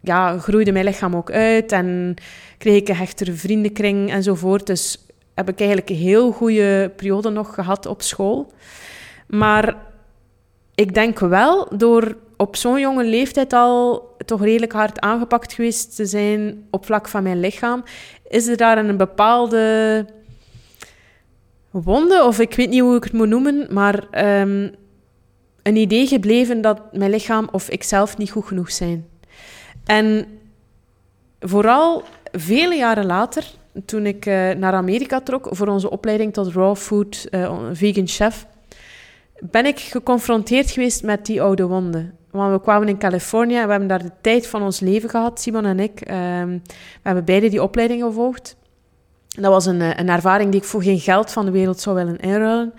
ja, 0.00 0.38
groeide 0.38 0.72
mijn 0.72 0.84
lichaam 0.84 1.16
ook 1.16 1.30
uit 1.30 1.72
en 1.72 2.14
kreeg 2.58 2.76
ik 2.76 2.88
een 2.88 2.96
hechtere 2.96 3.32
vriendenkring 3.32 4.10
enzovoort. 4.10 4.66
Dus 4.66 5.06
heb 5.34 5.48
ik 5.48 5.58
eigenlijk 5.58 5.90
een 5.90 5.96
heel 5.96 6.32
goede 6.32 6.92
periode 6.96 7.30
nog 7.30 7.54
gehad 7.54 7.86
op 7.86 8.02
school. 8.02 8.52
Maar 9.26 9.76
ik 10.74 10.94
denk 10.94 11.18
wel, 11.18 11.68
door 11.76 12.16
op 12.36 12.56
zo'n 12.56 12.80
jonge 12.80 13.04
leeftijd 13.04 13.52
al 13.52 14.08
toch 14.24 14.42
redelijk 14.42 14.72
hard 14.72 15.00
aangepakt 15.00 15.52
geweest 15.52 15.96
te 15.96 16.06
zijn 16.06 16.66
op 16.70 16.84
vlak 16.84 17.08
van 17.08 17.22
mijn 17.22 17.40
lichaam, 17.40 17.82
is 18.28 18.46
er 18.46 18.56
daar 18.56 18.78
een 18.78 18.96
bepaalde 18.96 20.06
wonde, 21.70 22.24
of 22.24 22.38
ik 22.38 22.54
weet 22.54 22.70
niet 22.70 22.80
hoe 22.80 22.96
ik 22.96 23.04
het 23.04 23.12
moet 23.12 23.28
noemen, 23.28 23.66
maar 23.70 23.94
um, 24.40 24.74
een 25.62 25.76
idee 25.76 26.06
gebleven 26.06 26.60
dat 26.60 26.80
mijn 26.92 27.10
lichaam 27.10 27.48
of 27.52 27.68
ikzelf 27.68 28.16
niet 28.18 28.30
goed 28.30 28.46
genoeg 28.46 28.70
zijn. 28.70 29.06
En 29.84 30.26
vooral 31.40 32.02
vele 32.32 32.74
jaren 32.74 33.06
later, 33.06 33.44
toen 33.84 34.06
ik 34.06 34.26
uh, 34.26 34.50
naar 34.50 34.72
Amerika 34.72 35.20
trok 35.20 35.46
voor 35.50 35.66
onze 35.66 35.90
opleiding 35.90 36.32
tot 36.32 36.52
raw 36.52 36.76
food 36.76 37.26
uh, 37.30 37.60
vegan 37.72 38.08
chef, 38.08 38.46
ben 39.50 39.66
ik 39.66 39.78
geconfronteerd 39.78 40.70
geweest 40.70 41.02
met 41.02 41.26
die 41.26 41.42
oude 41.42 41.66
wonden. 41.66 42.14
Want 42.30 42.52
we 42.52 42.60
kwamen 42.60 42.88
in 42.88 42.98
Californië 42.98 43.56
en 43.56 43.64
we 43.64 43.70
hebben 43.70 43.88
daar 43.88 44.02
de 44.02 44.10
tijd 44.20 44.46
van 44.46 44.62
ons 44.62 44.80
leven 44.80 45.10
gehad, 45.10 45.40
Simon 45.40 45.64
en 45.64 45.80
ik. 45.80 46.10
Um, 46.10 46.62
we 46.66 47.02
hebben 47.02 47.24
beide 47.24 47.48
die 47.48 47.62
opleiding 47.62 48.02
gevolgd. 48.02 48.56
Dat 49.28 49.50
was 49.50 49.66
een, 49.66 49.80
een 49.80 50.08
ervaring 50.08 50.50
die 50.50 50.60
ik 50.60 50.66
voor 50.66 50.82
geen 50.82 51.00
geld 51.00 51.32
van 51.32 51.44
de 51.44 51.50
wereld 51.50 51.80
zou 51.80 51.96
willen 51.96 52.18
inruilen. 52.18 52.74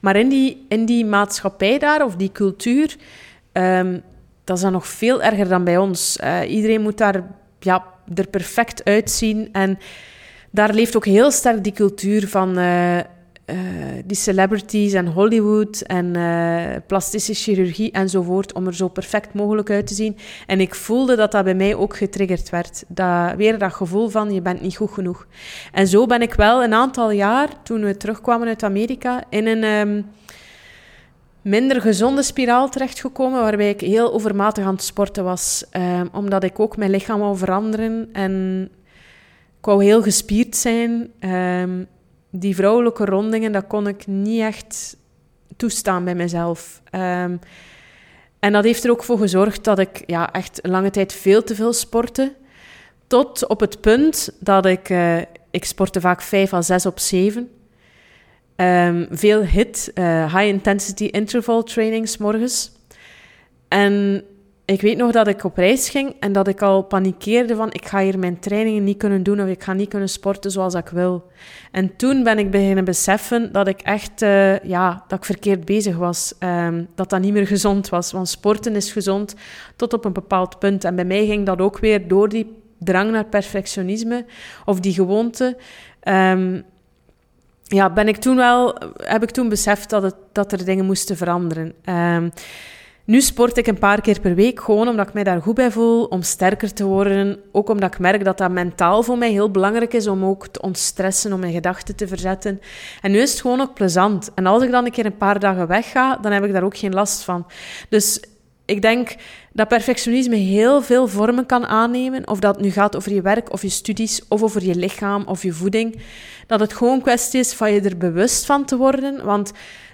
Maar 0.00 0.16
in 0.16 0.28
die, 0.28 0.66
in 0.68 0.84
die 0.84 1.04
maatschappij 1.04 1.78
daar, 1.78 2.04
of 2.04 2.16
die 2.16 2.32
cultuur, 2.32 2.96
um, 3.52 4.02
dat 4.44 4.56
is 4.56 4.62
dan 4.62 4.72
nog 4.72 4.86
veel 4.86 5.22
erger 5.22 5.48
dan 5.48 5.64
bij 5.64 5.76
ons. 5.76 6.18
Uh, 6.24 6.50
iedereen 6.50 6.82
moet 6.82 6.98
daar 6.98 7.22
ja, 7.58 7.84
er 8.14 8.28
perfect 8.28 8.84
uitzien. 8.84 9.48
En 9.52 9.78
daar 10.50 10.74
leeft 10.74 10.96
ook 10.96 11.04
heel 11.04 11.30
sterk 11.30 11.64
die 11.64 11.72
cultuur 11.72 12.28
van 12.28 12.58
uh, 12.58 12.98
uh, 13.50 13.56
die 14.04 14.16
celebrities 14.16 14.92
en 14.92 15.06
Hollywood 15.06 15.80
en 15.80 16.12
plastische 16.86 17.34
chirurgie 17.34 17.92
enzovoort, 17.92 18.52
om 18.52 18.66
er 18.66 18.74
zo 18.74 18.88
perfect 18.88 19.34
mogelijk 19.34 19.70
uit 19.70 19.86
te 19.86 19.94
zien. 19.94 20.16
En 20.46 20.60
ik 20.60 20.74
voelde 20.74 21.16
dat 21.16 21.32
dat 21.32 21.44
bij 21.44 21.54
mij 21.54 21.74
ook 21.74 21.96
getriggerd 21.96 22.50
werd. 22.50 22.84
Dat, 22.88 23.34
weer 23.36 23.58
dat 23.58 23.72
gevoel 23.72 24.08
van, 24.08 24.32
je 24.32 24.42
bent 24.42 24.60
niet 24.60 24.76
goed 24.76 24.90
genoeg. 24.90 25.26
En 25.72 25.86
zo 25.86 26.06
ben 26.06 26.22
ik 26.22 26.34
wel 26.34 26.62
een 26.62 26.74
aantal 26.74 27.10
jaar, 27.10 27.48
toen 27.62 27.84
we 27.84 27.96
terugkwamen 27.96 28.48
uit 28.48 28.62
Amerika, 28.62 29.24
in 29.30 29.46
een... 29.46 29.64
Um, 29.64 30.06
minder 31.42 31.80
gezonde 31.80 32.22
spiraal 32.22 32.68
terechtgekomen, 32.68 33.40
waarbij 33.40 33.68
ik 33.68 33.80
heel 33.80 34.12
overmatig 34.12 34.64
aan 34.64 34.74
het 34.74 34.82
sporten 34.82 35.24
was. 35.24 35.64
Um, 35.76 36.08
omdat 36.12 36.44
ik 36.44 36.60
ook 36.60 36.76
mijn 36.76 36.90
lichaam 36.90 37.20
wou 37.20 37.36
veranderen 37.36 38.08
en 38.12 38.64
ik 39.58 39.64
wou 39.64 39.84
heel 39.84 40.02
gespierd 40.02 40.56
zijn. 40.56 41.10
Um, 41.20 41.86
die 42.30 42.54
vrouwelijke 42.54 43.04
rondingen, 43.04 43.52
dat 43.52 43.66
kon 43.66 43.88
ik 43.88 44.06
niet 44.06 44.40
echt 44.40 44.96
toestaan 45.56 46.04
bij 46.04 46.14
mezelf. 46.14 46.82
Um, 46.94 47.38
en 48.38 48.52
dat 48.52 48.64
heeft 48.64 48.84
er 48.84 48.90
ook 48.90 49.04
voor 49.04 49.18
gezorgd 49.18 49.64
dat 49.64 49.78
ik 49.78 50.02
ja, 50.06 50.32
echt 50.32 50.58
lange 50.62 50.90
tijd 50.90 51.12
veel 51.12 51.42
te 51.42 51.54
veel 51.54 51.72
sportte. 51.72 52.34
Tot 53.06 53.46
op 53.46 53.60
het 53.60 53.80
punt 53.80 54.36
dat 54.40 54.66
ik... 54.66 54.88
Uh, 54.88 55.18
ik 55.50 55.64
sportte 55.64 56.00
vaak 56.00 56.22
vijf 56.22 56.52
à 56.52 56.62
zes 56.62 56.86
op 56.86 56.98
zeven. 56.98 57.50
Um, 58.56 59.06
veel 59.10 59.42
HIT, 59.42 59.90
uh, 59.94 60.34
High 60.34 60.46
Intensity 60.46 61.04
Interval 61.04 61.62
Trainings 61.62 62.16
morgens. 62.16 62.72
En 63.68 64.24
ik 64.70 64.80
weet 64.80 64.96
nog 64.96 65.12
dat 65.12 65.28
ik 65.28 65.44
op 65.44 65.56
reis 65.56 65.88
ging 65.88 66.16
en 66.20 66.32
dat 66.32 66.48
ik 66.48 66.62
al 66.62 66.82
panikeerde 66.82 67.56
van 67.56 67.72
ik 67.72 67.86
ga 67.86 68.00
hier 68.00 68.18
mijn 68.18 68.38
trainingen 68.38 68.84
niet 68.84 68.96
kunnen 68.96 69.22
doen 69.22 69.40
of 69.40 69.48
ik 69.48 69.62
ga 69.62 69.72
niet 69.72 69.88
kunnen 69.88 70.08
sporten 70.08 70.50
zoals 70.50 70.74
ik 70.74 70.88
wil. 70.88 71.30
En 71.70 71.96
toen 71.96 72.22
ben 72.22 72.38
ik 72.38 72.50
beginnen 72.50 72.84
beseffen 72.84 73.52
dat 73.52 73.68
ik 73.68 73.80
echt 73.80 74.22
uh, 74.22 74.58
ja, 74.58 75.04
dat 75.08 75.18
ik 75.18 75.24
verkeerd 75.24 75.64
bezig 75.64 75.96
was. 75.96 76.34
Um, 76.38 76.88
dat 76.94 77.10
dat 77.10 77.20
niet 77.20 77.32
meer 77.32 77.46
gezond 77.46 77.88
was. 77.88 78.12
Want 78.12 78.28
sporten 78.28 78.76
is 78.76 78.92
gezond 78.92 79.34
tot 79.76 79.92
op 79.92 80.04
een 80.04 80.12
bepaald 80.12 80.58
punt. 80.58 80.84
En 80.84 80.94
bij 80.94 81.04
mij 81.04 81.26
ging 81.26 81.46
dat 81.46 81.60
ook 81.60 81.78
weer 81.78 82.08
door 82.08 82.28
die 82.28 82.56
drang 82.78 83.10
naar 83.10 83.24
perfectionisme 83.24 84.24
of 84.64 84.80
die 84.80 84.92
gewoonte. 84.92 85.56
Um, 86.02 86.64
ja, 87.62 87.90
ben 87.90 88.08
ik 88.08 88.16
toen 88.16 88.36
wel, 88.36 88.74
heb 88.96 89.22
ik 89.22 89.30
toen 89.30 89.48
beseft 89.48 89.90
dat, 89.90 90.02
het, 90.02 90.16
dat 90.32 90.52
er 90.52 90.64
dingen 90.64 90.84
moesten 90.84 91.16
veranderen. 91.16 91.74
Um, 91.84 92.32
nu 93.10 93.20
sport 93.20 93.56
ik 93.56 93.66
een 93.66 93.78
paar 93.78 94.00
keer 94.00 94.20
per 94.20 94.34
week, 94.34 94.60
gewoon 94.60 94.88
omdat 94.88 95.08
ik 95.08 95.14
mij 95.14 95.24
daar 95.24 95.42
goed 95.42 95.54
bij 95.54 95.70
voel, 95.70 96.04
om 96.04 96.22
sterker 96.22 96.72
te 96.72 96.84
worden. 96.84 97.40
Ook 97.52 97.68
omdat 97.68 97.92
ik 97.94 97.98
merk 97.98 98.24
dat 98.24 98.38
dat 98.38 98.50
mentaal 98.50 99.02
voor 99.02 99.18
mij 99.18 99.30
heel 99.30 99.50
belangrijk 99.50 99.92
is 99.92 100.06
om 100.06 100.24
ook 100.24 100.46
te 100.46 100.60
ontstressen, 100.60 101.32
om 101.32 101.40
mijn 101.40 101.52
gedachten 101.52 101.96
te 101.96 102.08
verzetten. 102.08 102.60
En 103.00 103.10
nu 103.10 103.18
is 103.18 103.30
het 103.30 103.40
gewoon 103.40 103.60
ook 103.60 103.74
plezant. 103.74 104.30
En 104.34 104.46
als 104.46 104.62
ik 104.62 104.70
dan 104.70 104.84
een 104.84 104.90
keer 104.90 105.06
een 105.06 105.16
paar 105.16 105.38
dagen 105.38 105.66
wegga, 105.66 106.16
dan 106.16 106.32
heb 106.32 106.44
ik 106.44 106.52
daar 106.52 106.62
ook 106.62 106.76
geen 106.76 106.92
last 106.92 107.22
van. 107.22 107.46
Dus 107.88 108.20
ik 108.64 108.82
denk 108.82 109.14
dat 109.52 109.68
perfectionisme 109.68 110.36
heel 110.36 110.82
veel 110.82 111.08
vormen 111.08 111.46
kan 111.46 111.66
aannemen. 111.66 112.28
Of 112.28 112.38
dat 112.38 112.60
nu 112.60 112.70
gaat 112.70 112.96
over 112.96 113.12
je 113.12 113.22
werk 113.22 113.52
of 113.52 113.62
je 113.62 113.68
studies, 113.68 114.22
of 114.28 114.42
over 114.42 114.64
je 114.64 114.74
lichaam 114.74 115.22
of 115.26 115.42
je 115.42 115.52
voeding. 115.52 116.00
Dat 116.46 116.60
het 116.60 116.72
gewoon 116.72 116.94
een 116.94 117.02
kwestie 117.02 117.40
is 117.40 117.52
van 117.52 117.72
je 117.72 117.80
er 117.80 117.96
bewust 117.96 118.46
van 118.46 118.64
te 118.64 118.76
worden. 118.76 119.24
Want 119.24 119.52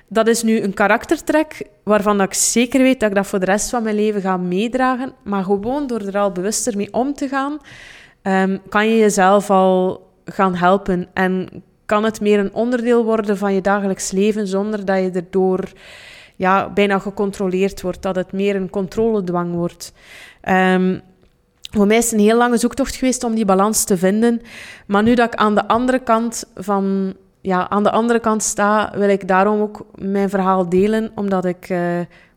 dat 0.08 0.26
is 0.28 0.42
nu 0.42 0.60
een 0.60 0.74
karaktertrek 0.74 1.66
waarvan 1.82 2.20
ik 2.20 2.34
zeker 2.34 2.82
weet 2.82 3.00
dat 3.00 3.08
ik 3.08 3.14
dat 3.14 3.26
voor 3.26 3.38
de 3.38 3.44
rest 3.44 3.70
van 3.70 3.82
mijn 3.82 3.94
leven 3.94 4.20
ga 4.20 4.36
meedragen. 4.36 5.12
Maar 5.22 5.44
gewoon 5.44 5.86
door 5.86 6.00
er 6.00 6.18
al 6.18 6.32
bewuster 6.32 6.76
mee 6.76 6.92
om 6.92 7.14
te 7.14 7.28
gaan, 7.28 7.58
um, 8.22 8.60
kan 8.68 8.88
je 8.88 8.98
jezelf 8.98 9.50
al 9.50 10.06
gaan 10.24 10.54
helpen. 10.54 11.08
En 11.12 11.48
kan 11.86 12.04
het 12.04 12.20
meer 12.20 12.38
een 12.38 12.54
onderdeel 12.54 13.04
worden 13.04 13.38
van 13.38 13.54
je 13.54 13.60
dagelijks 13.60 14.10
leven 14.10 14.46
zonder 14.46 14.84
dat 14.84 14.98
je 14.98 15.10
erdoor 15.10 15.72
ja, 16.36 16.70
bijna 16.70 16.98
gecontroleerd 16.98 17.82
wordt, 17.82 18.02
dat 18.02 18.16
het 18.16 18.32
meer 18.32 18.56
een 18.56 18.70
controledwang 18.70 19.54
wordt. 19.54 19.92
Um, 20.48 21.00
voor 21.70 21.86
mij 21.86 21.96
is 21.96 22.04
het 22.04 22.12
een 22.12 22.26
heel 22.26 22.36
lange 22.36 22.56
zoektocht 22.56 22.96
geweest 22.96 23.24
om 23.24 23.34
die 23.34 23.44
balans 23.44 23.84
te 23.84 23.96
vinden. 23.96 24.40
Maar 24.86 25.02
nu 25.02 25.14
dat 25.14 25.32
ik 25.32 25.38
aan 25.38 25.54
de 25.54 25.68
andere 25.68 25.98
kant 25.98 26.44
van 26.54 27.14
ja, 27.46 27.68
aan 27.68 27.82
de 27.82 27.90
andere 27.90 28.20
kant 28.20 28.42
sta, 28.42 28.92
wil 28.94 29.08
ik 29.08 29.28
daarom 29.28 29.60
ook 29.60 29.86
mijn 29.94 30.28
verhaal 30.28 30.68
delen, 30.68 31.12
omdat 31.14 31.44
ik 31.44 31.68
uh, 31.68 31.80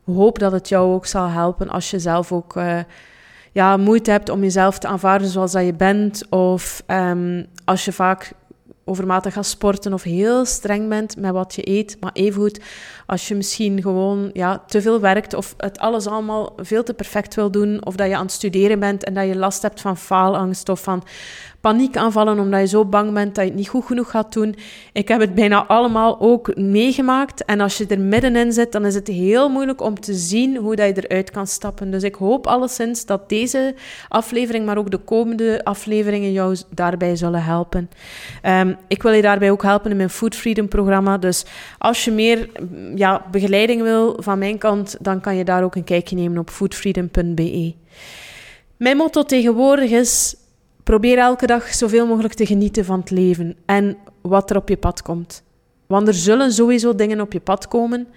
hoop 0.06 0.40
dat 0.40 0.52
het 0.52 0.70
jou 0.70 0.94
ook 0.94 1.06
zal 1.06 1.28
helpen 1.28 1.70
als 1.70 1.92
je 1.92 2.00
zelf 2.00 2.32
ook 2.32 2.56
uh, 2.56 2.80
ja, 3.52 3.78
moeite 3.78 4.12
hebt 4.12 4.30
om 4.30 4.42
jezelf 4.42 4.80
te 4.80 4.88
aanvaarden 4.88 5.28
zoals 5.28 5.52
dat 5.52 5.66
je 5.66 5.74
bent, 5.74 6.30
of 6.30 6.84
um, 6.88 7.46
als 7.66 7.86
je 7.86 7.92
vaak 7.92 8.32
overmatig 8.90 9.34
gaat 9.34 9.46
sporten 9.46 9.94
of 9.94 10.04
heel 10.04 10.46
streng 10.46 10.90
bent 10.90 11.18
met 11.18 11.32
wat 11.32 11.56
je 11.56 11.70
eet. 11.70 11.98
Maar 12.00 12.12
evengoed, 12.14 12.60
als 13.06 13.28
je 13.28 13.36
misschien 13.36 13.82
gewoon 13.82 14.30
ja, 14.34 14.64
te 14.68 14.82
veel 14.82 15.00
werkt 15.00 15.34
of 15.34 15.54
het 15.58 15.80
alles 15.80 16.08
allemaal 16.08 16.54
veel 16.58 16.84
te 16.84 16.94
perfect 16.94 17.36
wil 17.36 17.52
doen, 17.52 17.86
of 17.86 17.96
dat 17.96 18.08
je 18.08 18.16
aan 18.16 18.22
het 18.22 18.32
studeren 18.32 18.80
bent 18.80 19.04
en 19.04 19.14
dat 19.14 19.28
je 19.28 19.36
last 19.36 19.62
hebt 19.62 19.82
van 19.82 19.98
faalangst 19.98 20.70
of 20.70 20.82
van 20.82 21.04
paniekaanvallen 21.62 22.40
omdat 22.40 22.60
je 22.60 22.68
zo 22.68 22.86
bang 22.86 23.14
bent 23.14 23.36
dat 23.36 23.44
je 23.44 23.50
het 23.50 23.60
niet 23.60 23.70
goed 23.70 23.86
genoeg 23.86 24.10
gaat 24.10 24.34
doen. 24.34 24.56
Ik 24.94 25.08
heb 25.08 25.20
het 25.20 25.36
bijna 25.36 25.66
allemaal 25.66 26.20
ook 26.20 26.56
meegemaakt. 26.56 27.46
En 27.46 27.60
als 27.60 27.78
je 27.78 27.88
er 27.88 28.00
middenin 28.00 28.52
zit, 28.52 28.72
dan 28.72 28.86
is 28.86 28.96
het 28.96 29.08
heel 29.08 29.50
moeilijk 29.50 29.82
om 29.82 30.00
te 30.00 30.14
zien 30.14 30.58
hoe 30.58 30.76
dat 30.76 30.96
je 30.96 31.08
eruit 31.08 31.32
kan 31.32 31.48
stappen. 31.48 31.92
Dus 31.92 32.04
ik 32.04 32.16
hoop 32.16 32.48
alleszins 32.48 33.06
dat 33.06 33.30
deze 33.30 33.76
aflevering, 34.08 34.66
maar 34.66 34.78
ook 34.78 34.92
de 34.92 34.98
komende 34.98 35.64
afleveringen 35.64 36.32
jou 36.32 36.58
daarbij 36.70 37.16
zullen 37.16 37.44
helpen. 37.44 37.90
Um, 38.46 38.78
ik 38.88 39.04
wil 39.04 39.12
je 39.12 39.22
daarbij 39.22 39.52
ook 39.52 39.64
helpen 39.64 39.92
in 39.92 39.98
mijn 39.98 40.10
Food 40.10 40.36
Freedom 40.36 40.68
programma. 40.68 41.18
Dus 41.18 41.46
als 41.78 42.06
je 42.06 42.12
meer 42.12 42.50
ja, 42.96 43.26
begeleiding 43.32 43.82
wil 43.82 44.18
van 44.20 44.40
mijn 44.40 44.58
kant, 44.58 44.98
dan 45.00 45.22
kan 45.22 45.36
je 45.36 45.44
daar 45.44 45.64
ook 45.64 45.76
een 45.76 45.84
kijkje 45.84 46.16
nemen 46.16 46.38
op 46.38 46.50
foodfreedom.be. 46.50 47.74
Mijn 48.78 48.98
motto 48.98 49.24
tegenwoordig 49.24 49.92
is 49.92 50.36
Probeer 50.90 51.18
elke 51.18 51.46
dag 51.46 51.74
zoveel 51.74 52.08
mogelijk 52.08 52.34
te 52.34 52.46
genieten 52.46 52.86
van 52.86 53.00
het 53.00 53.10
leven 53.10 53.56
en 53.66 53.98
wat 54.22 54.50
er 54.50 54.56
op 54.56 54.70
je 54.70 54.78
pad 54.78 55.02
komt. 55.02 55.44
Want 55.88 56.08
er 56.08 56.14
zullen 56.14 56.52
sowieso 56.52 56.96
dingen 56.96 57.22
op 57.22 57.34
je 57.34 57.40
pad 57.40 57.68
komen 57.68 58.08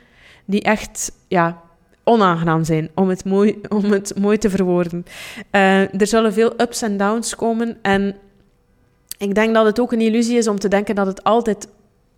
die 0.45 0.63
echt 0.63 1.13
ja, 1.29 1.63
onaangenaam 2.05 2.65
zijn, 2.65 2.91
om 2.95 3.09
het 3.09 3.25
mooi, 3.25 3.61
om 3.79 3.85
het 3.85 4.19
mooi 4.19 4.39
te 4.39 4.51
verwoorden. 4.51 5.05
Uh, 5.51 6.01
er 6.01 6.07
zullen 6.07 6.33
veel 6.33 6.53
ups 6.61 6.83
en 6.83 6.97
downs 6.97 7.35
komen 7.35 7.79
en 7.83 8.17
ik 9.19 9.35
denk 9.35 9.55
dat 9.55 9.67
het 9.67 9.81
ook 9.81 9.93
een 9.93 10.01
illusie 10.01 10.39
is 10.39 10.49
om 10.49 10.59
te 10.59 10.69
denken 10.69 10.95
dat 10.95 11.07
het 11.07 11.25
altijd 11.25 11.69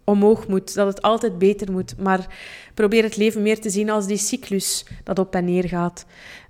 omhoog 0.04 0.48
moet, 0.48 0.74
dat 0.74 0.86
het 0.86 1.02
altijd 1.02 1.38
beter 1.38 1.72
moet. 1.72 1.94
Maar 1.98 2.26
probeer 2.74 3.02
het 3.02 3.16
leven 3.16 3.42
meer 3.42 3.60
te 3.60 3.70
zien 3.70 3.90
als 3.90 4.06
die 4.06 4.16
cyclus 4.16 4.86
dat 5.04 5.18
op 5.18 5.34
en 5.34 5.44
neer 5.44 5.68
gaat. 5.68 6.06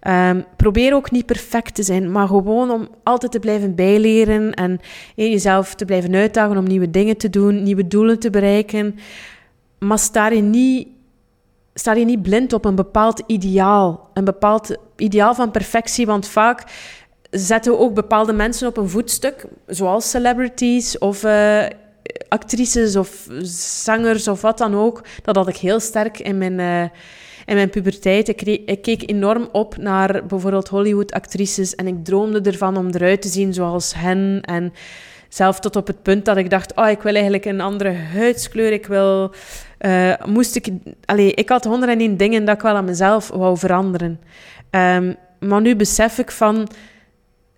Um, 0.09 0.45
probeer 0.57 0.95
ook 0.95 1.11
niet 1.11 1.27
perfect 1.27 1.75
te 1.75 1.83
zijn, 1.83 2.13
maar 2.13 2.27
gewoon 2.27 2.71
om 2.71 2.89
altijd 3.03 3.33
te 3.33 3.39
blijven 3.39 3.75
bijleren 3.75 4.55
en 4.55 4.81
jezelf 5.15 5.75
te 5.75 5.85
blijven 5.85 6.15
uitdagen 6.15 6.57
om 6.57 6.65
nieuwe 6.65 6.91
dingen 6.91 7.17
te 7.17 7.31
doen, 7.31 7.63
nieuwe 7.63 7.87
doelen 7.87 8.19
te 8.19 8.31
bereiken. 8.31 8.99
Maar 9.79 9.99
sta 9.99 10.29
je 10.29 10.43
niet, 10.43 10.89
sta 11.75 11.93
niet 11.93 12.23
blind 12.23 12.53
op 12.53 12.65
een 12.65 12.75
bepaald 12.75 13.23
ideaal, 13.27 14.11
een 14.15 14.25
bepaald 14.25 14.77
ideaal 14.97 15.35
van 15.35 15.51
perfectie, 15.51 16.07
want 16.07 16.29
vaak 16.29 16.65
zetten 17.31 17.73
we 17.73 17.79
ook 17.79 17.95
bepaalde 17.95 18.33
mensen 18.33 18.69
op 18.69 18.77
een 18.77 18.89
voetstuk, 18.89 19.47
zoals 19.67 20.11
celebrities 20.11 20.99
of 20.99 21.25
uh, 21.25 21.65
actrices 22.29 22.97
of 22.97 23.27
zangers 23.83 24.29
of 24.29 24.41
wat 24.41 24.59
dan 24.59 24.75
ook. 24.75 25.05
Dat 25.23 25.37
had 25.37 25.49
ik 25.49 25.57
heel 25.57 25.81
sterk 25.81 26.19
in 26.19 26.39
mijn, 26.39 26.59
uh, 26.59 26.83
in 27.47 27.55
mijn 27.55 27.71
puberteit. 27.71 28.29
Ik, 28.29 28.83
keek 28.83 29.11
enorm 29.11 29.49
op 29.53 29.77
naar 29.77 30.27
bijvoorbeeld 30.27 30.69
Hollywood-actrices 30.69 31.75
en 31.75 31.87
ik 31.87 32.05
droomde 32.05 32.41
ervan 32.41 32.77
om 32.77 32.91
eruit 32.91 33.23
te 33.23 33.29
zien 33.29 33.55
zoals 33.55 33.95
hen. 33.95 34.41
En 34.43 34.73
zelf 35.29 35.61
tot 35.61 35.77
op 35.77 35.87
het 35.87 36.03
punt 36.03 36.25
dat 36.25 36.37
ik 36.37 36.51
dacht, 36.51 36.75
oh, 36.75 36.89
ik 36.89 37.03
wil 37.03 37.13
eigenlijk 37.13 37.45
een 37.45 37.61
andere 37.61 37.93
huidskleur, 37.93 38.73
ik 38.73 38.87
wil 38.87 39.35
Uh, 39.87 40.15
moest 40.27 40.57
ik... 40.57 40.69
Allee, 41.05 41.35
ik 41.35 41.49
had 41.49 41.65
101 41.65 42.17
dingen 42.17 42.45
dat 42.45 42.55
ik 42.55 42.63
wel 42.63 42.75
aan 42.75 42.85
mezelf 42.85 43.29
wou 43.29 43.59
veranderen. 43.59 44.21
Ehm, 44.71 45.13
maar 45.39 45.61
nu 45.61 45.77
besef 45.77 46.19
ik 46.19 46.31
van... 46.31 46.69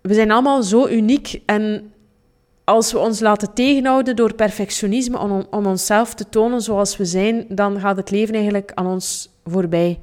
We 0.01 0.13
zijn 0.13 0.31
allemaal 0.31 0.63
zo 0.63 0.87
uniek 0.87 1.41
en 1.45 1.91
als 2.67 2.91
we 2.91 2.99
ons 2.99 3.19
laten 3.19 3.53
tegenhouden 3.53 4.15
door 4.15 4.33
perfectionisme 4.33 5.19
om, 5.19 5.45
om 5.49 5.65
onszelf 5.65 6.13
te 6.13 6.29
tonen 6.29 6.61
zoals 6.61 6.97
we 6.97 7.05
zijn, 7.05 7.45
dan 7.49 7.79
gaat 7.79 7.97
het 7.97 8.11
leven 8.11 8.35
eigenlijk 8.35 8.71
aan 8.73 8.85
ons 8.85 9.29
voorbij. 9.45 9.99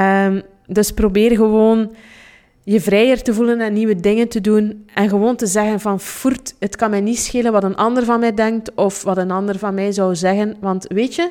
Um, 0.00 0.42
dus 0.66 0.92
probeer 0.92 1.36
gewoon 1.36 1.94
je 2.62 2.80
vrijer 2.80 3.22
te 3.22 3.34
voelen 3.34 3.60
en 3.60 3.72
nieuwe 3.72 4.00
dingen 4.00 4.28
te 4.28 4.40
doen. 4.40 4.86
En 4.94 5.08
gewoon 5.08 5.36
te 5.36 5.46
zeggen 5.46 5.80
van, 5.80 6.00
voert, 6.00 6.54
het 6.58 6.76
kan 6.76 6.90
mij 6.90 7.00
niet 7.00 7.18
schelen 7.18 7.52
wat 7.52 7.64
een 7.64 7.76
ander 7.76 8.04
van 8.04 8.20
mij 8.20 8.34
denkt 8.34 8.74
of 8.74 9.02
wat 9.02 9.16
een 9.16 9.30
ander 9.30 9.58
van 9.58 9.74
mij 9.74 9.92
zou 9.92 10.16
zeggen. 10.16 10.56
Want 10.60 10.86
weet 10.88 11.14
je, 11.14 11.30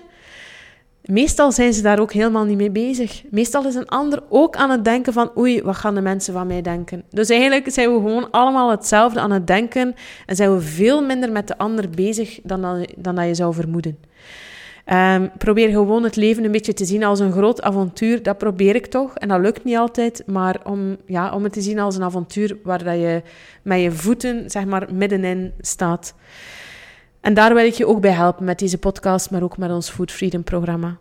meestal 1.07 1.51
zijn 1.51 1.73
ze 1.73 1.81
daar 1.81 1.99
ook 1.99 2.13
helemaal 2.13 2.45
niet 2.45 2.57
mee 2.57 2.71
bezig. 2.71 3.23
Meestal 3.29 3.65
is 3.65 3.75
een 3.75 3.87
ander 3.87 4.23
ook 4.29 4.55
aan 4.55 4.69
het 4.69 4.83
denken 4.83 5.13
van, 5.13 5.31
oei, 5.37 5.61
wat 5.61 5.75
gaan 5.75 5.95
de 5.95 6.01
mensen 6.01 6.33
van 6.33 6.47
mij 6.47 6.61
denken? 6.61 7.03
Dus 7.09 7.29
eigenlijk 7.29 7.69
zijn 7.71 7.93
we 7.93 7.95
gewoon 7.95 8.31
allemaal 8.31 8.71
hetzelfde 8.71 9.19
aan 9.19 9.31
het 9.31 9.47
denken 9.47 9.95
en 10.25 10.35
zijn 10.35 10.53
we 10.53 10.61
veel 10.61 11.01
minder 11.01 11.31
met 11.31 11.47
de 11.47 11.57
ander 11.57 11.89
bezig 11.89 12.39
dan, 12.43 12.61
dan, 12.61 12.87
dan 12.97 13.15
dat 13.15 13.25
je 13.25 13.35
zou 13.35 13.53
vermoeden. 13.53 13.97
Um, 14.93 15.31
probeer 15.37 15.69
gewoon 15.69 16.03
het 16.03 16.15
leven 16.15 16.43
een 16.43 16.51
beetje 16.51 16.73
te 16.73 16.85
zien 16.85 17.03
als 17.03 17.19
een 17.19 17.31
groot 17.31 17.61
avontuur. 17.61 18.23
Dat 18.23 18.37
probeer 18.37 18.75
ik 18.75 18.85
toch. 18.85 19.15
En 19.15 19.27
dat 19.27 19.39
lukt 19.39 19.63
niet 19.63 19.77
altijd. 19.77 20.23
Maar 20.25 20.59
om, 20.63 20.97
ja, 21.05 21.31
om 21.31 21.43
het 21.43 21.53
te 21.53 21.61
zien 21.61 21.79
als 21.79 21.95
een 21.95 22.03
avontuur 22.03 22.57
waar 22.63 22.83
dat 22.83 22.95
je 22.95 23.21
met 23.61 23.81
je 23.81 23.91
voeten 23.91 24.49
zeg 24.49 24.65
maar, 24.65 24.87
middenin 24.93 25.53
staat. 25.59 26.13
En 27.27 27.33
daar 27.33 27.53
wil 27.53 27.65
ik 27.65 27.73
je 27.73 27.87
ook 27.87 28.01
bij 28.01 28.11
helpen 28.11 28.45
met 28.45 28.59
deze 28.59 28.77
podcast, 28.77 29.31
maar 29.31 29.43
ook 29.43 29.57
met 29.57 29.71
ons 29.71 29.89
Food 29.89 30.11
Freedom 30.11 30.43
programma. 30.43 30.97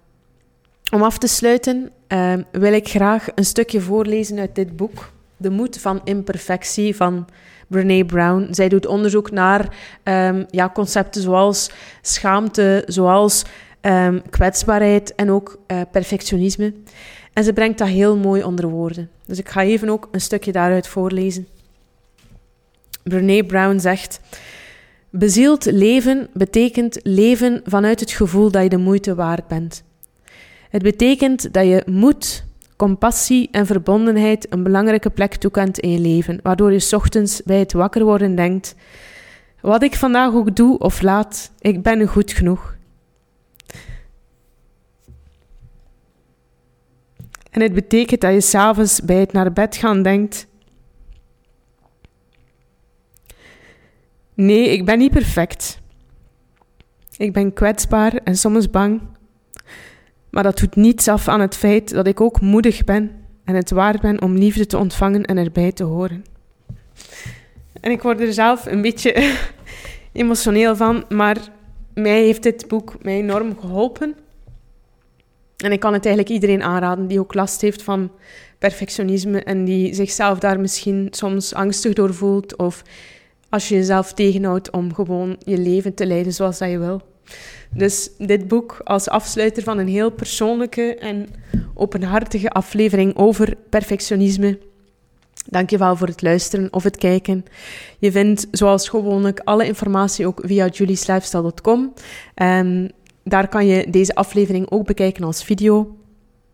Om 0.92 1.02
af 1.02 1.18
te 1.18 1.26
sluiten 1.26 1.90
um, 2.08 2.44
wil 2.52 2.72
ik 2.72 2.88
graag 2.88 3.28
een 3.34 3.44
stukje 3.44 3.80
voorlezen 3.80 4.38
uit 4.38 4.54
dit 4.54 4.76
boek. 4.76 5.12
De 5.36 5.50
moed 5.50 5.80
van 5.80 6.00
imperfectie 6.04 6.96
van 6.96 7.26
Brene 7.66 8.04
Brown. 8.04 8.48
Zij 8.50 8.68
doet 8.68 8.86
onderzoek 8.86 9.30
naar 9.30 9.76
um, 10.04 10.46
ja, 10.50 10.70
concepten 10.74 11.22
zoals 11.22 11.70
schaamte, 12.02 12.82
zoals 12.86 13.44
um, 13.80 14.22
kwetsbaarheid 14.30 15.14
en 15.14 15.30
ook 15.30 15.58
uh, 15.66 15.80
perfectionisme. 15.92 16.74
En 17.32 17.44
ze 17.44 17.52
brengt 17.52 17.78
dat 17.78 17.88
heel 17.88 18.16
mooi 18.16 18.42
onder 18.42 18.68
woorden. 18.68 19.10
Dus 19.26 19.38
ik 19.38 19.48
ga 19.48 19.62
even 19.62 19.88
ook 19.88 20.08
een 20.10 20.20
stukje 20.20 20.52
daaruit 20.52 20.88
voorlezen. 20.88 21.48
Brene 23.02 23.44
Brown 23.44 23.78
zegt: 23.78 24.20
Bezield 25.18 25.64
leven 25.64 26.29
betekent 26.33 26.98
leven 27.02 27.61
vanuit 27.64 28.00
het 28.00 28.11
gevoel 28.11 28.50
dat 28.50 28.62
je 28.62 28.68
de 28.68 28.76
moeite 28.76 29.14
waard 29.14 29.46
bent. 29.46 29.85
Het 30.70 30.83
betekent 30.83 31.52
dat 31.52 31.66
je 31.66 31.83
moed, 31.87 32.44
compassie 32.76 33.48
en 33.50 33.66
verbondenheid 33.66 34.46
een 34.52 34.62
belangrijke 34.62 35.11
plek 35.11 35.35
toekent 35.35 35.79
in 35.79 35.90
je 35.90 35.98
leven, 35.98 36.40
waardoor 36.42 36.72
je 36.72 36.88
ochtends 36.90 37.42
bij 37.42 37.59
het 37.59 37.72
wakker 37.72 38.05
worden 38.05 38.35
denkt: 38.35 38.74
Wat 39.61 39.83
ik 39.83 39.94
vandaag 39.94 40.33
ook 40.35 40.57
doe 40.57 40.79
of 40.79 41.02
laat, 41.02 41.50
ik 41.59 41.83
ben 41.83 42.07
goed 42.07 42.33
genoeg. 42.33 42.76
En 47.50 47.61
het 47.61 47.74
betekent 47.74 48.20
dat 48.20 48.33
je 48.33 48.40
s'avonds 48.40 49.00
bij 49.00 49.20
het 49.20 49.33
naar 49.33 49.52
bed 49.52 49.76
gaan 49.76 50.02
denkt: 50.02 50.46
Nee, 54.37 54.68
ik 54.68 54.85
ben 54.85 54.99
niet 54.99 55.11
perfect. 55.11 55.81
Ik 57.16 57.33
ben 57.33 57.53
kwetsbaar 57.53 58.14
en 58.14 58.37
soms 58.37 58.70
bang. 58.70 59.01
Maar 60.31 60.42
dat 60.42 60.59
doet 60.59 60.77
niets 60.77 61.09
af 61.09 61.29
aan 61.29 61.40
het 61.40 61.57
feit 61.57 61.90
dat 61.90 62.07
ik 62.07 62.20
ook 62.20 62.40
moedig 62.40 62.85
ben 62.85 63.11
en 63.44 63.55
het 63.55 63.70
waard 63.70 64.01
ben 64.01 64.22
om 64.22 64.35
liefde 64.35 64.66
te 64.66 64.79
ontvangen 64.79 65.25
en 65.25 65.37
erbij 65.37 65.72
te 65.72 65.85
horen. 65.85 66.25
En 67.81 67.90
ik 67.90 68.03
word 68.03 68.20
er 68.20 68.33
zelf 68.33 68.66
een 68.66 68.83
beetje 68.83 69.35
emotioneel 70.12 70.77
van, 70.77 71.05
maar 71.09 71.37
mij 71.94 72.22
heeft 72.22 72.42
dit 72.42 72.68
boek 72.68 73.03
mij 73.03 73.16
enorm 73.16 73.59
geholpen. 73.59 74.14
En 75.57 75.72
ik 75.72 75.81
kan 75.81 75.92
het 75.92 76.07
eigenlijk 76.07 76.35
iedereen 76.35 76.62
aanraden 76.62 77.07
die 77.07 77.20
ook 77.20 77.35
last 77.35 77.61
heeft 77.61 77.83
van 77.83 78.11
perfectionisme 78.59 79.42
en 79.42 79.64
die 79.64 79.94
zichzelf 79.94 80.38
daar 80.38 80.61
misschien 80.61 81.09
soms 81.11 81.55
angstig 81.55 81.92
door 81.92 82.14
voelt 82.14 82.57
of 82.57 82.83
als 83.48 83.68
je 83.68 83.74
jezelf 83.74 84.12
tegenhoudt 84.12 84.70
om 84.70 84.94
gewoon 84.94 85.37
je 85.44 85.59
leven 85.59 85.94
te 85.94 86.06
leiden 86.06 86.32
zoals 86.32 86.59
dat 86.59 86.70
je 86.70 86.78
wil. 86.78 87.02
Dus 87.70 88.11
dit 88.18 88.48
boek 88.48 88.80
als 88.85 89.09
afsluiter 89.09 89.62
van 89.62 89.78
een 89.78 89.88
heel 89.88 90.11
persoonlijke 90.11 90.94
en 90.94 91.28
openhartige 91.74 92.50
aflevering 92.50 93.16
over 93.16 93.56
perfectionisme. 93.70 94.59
Dank 95.46 95.70
je 95.70 95.78
wel 95.78 95.96
voor 95.96 96.06
het 96.06 96.22
luisteren 96.22 96.72
of 96.72 96.82
het 96.82 96.96
kijken. 96.96 97.44
Je 97.98 98.12
vindt 98.12 98.46
zoals 98.50 98.88
gewoonlijk 98.88 99.40
alle 99.44 99.66
informatie 99.66 100.26
ook 100.26 100.40
via 100.44 100.66
julieslifestyle.com. 100.66 101.92
Um, 102.42 102.90
daar 103.24 103.48
kan 103.48 103.66
je 103.66 103.90
deze 103.90 104.14
aflevering 104.14 104.70
ook 104.70 104.87
bekijken 104.87 105.24
als 105.24 105.44
video. 105.44 105.96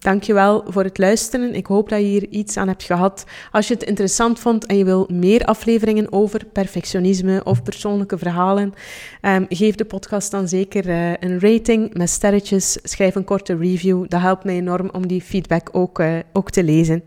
Dankjewel 0.03 0.65
voor 0.67 0.85
het 0.85 0.99
luisteren. 0.99 1.55
Ik 1.55 1.67
hoop 1.67 1.89
dat 1.89 1.99
je 1.99 2.05
hier 2.05 2.29
iets 2.29 2.57
aan 2.57 2.69
hebt 2.69 2.83
gehad. 2.83 3.25
Als 3.51 3.69
je 3.69 3.75
het 3.75 3.83
interessant 3.83 4.39
vond 4.39 4.67
en 4.67 4.77
je 4.77 4.85
wil 4.85 5.09
meer 5.13 5.45
afleveringen 5.45 6.13
over 6.13 6.45
perfectionisme 6.53 7.41
of 7.45 7.63
persoonlijke 7.63 8.19
verhalen, 8.19 8.73
um, 9.23 9.47
geef 9.49 9.75
de 9.75 9.85
podcast 9.85 10.31
dan 10.31 10.49
zeker 10.49 10.89
uh, 10.89 11.11
een 11.11 11.41
rating 11.41 11.95
met 11.95 12.11
sterretjes. 12.11 12.79
Schrijf 12.83 13.15
een 13.15 13.25
korte 13.25 13.57
review. 13.57 14.05
Dat 14.09 14.21
helpt 14.21 14.45
mij 14.45 14.55
enorm 14.55 14.89
om 14.93 15.07
die 15.07 15.23
feedback 15.23 15.69
ook, 15.73 15.99
uh, 15.99 16.19
ook 16.33 16.51
te 16.51 16.65
lezen. 16.65 17.03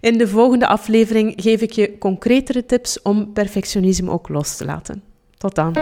In 0.00 0.18
de 0.18 0.28
volgende 0.28 0.66
aflevering 0.66 1.32
geef 1.36 1.60
ik 1.60 1.72
je 1.72 1.98
concretere 1.98 2.66
tips 2.66 3.02
om 3.02 3.32
perfectionisme 3.32 4.10
ook 4.10 4.28
los 4.28 4.56
te 4.56 4.64
laten. 4.64 5.02
Tot 5.38 5.54
dan. 5.54 5.72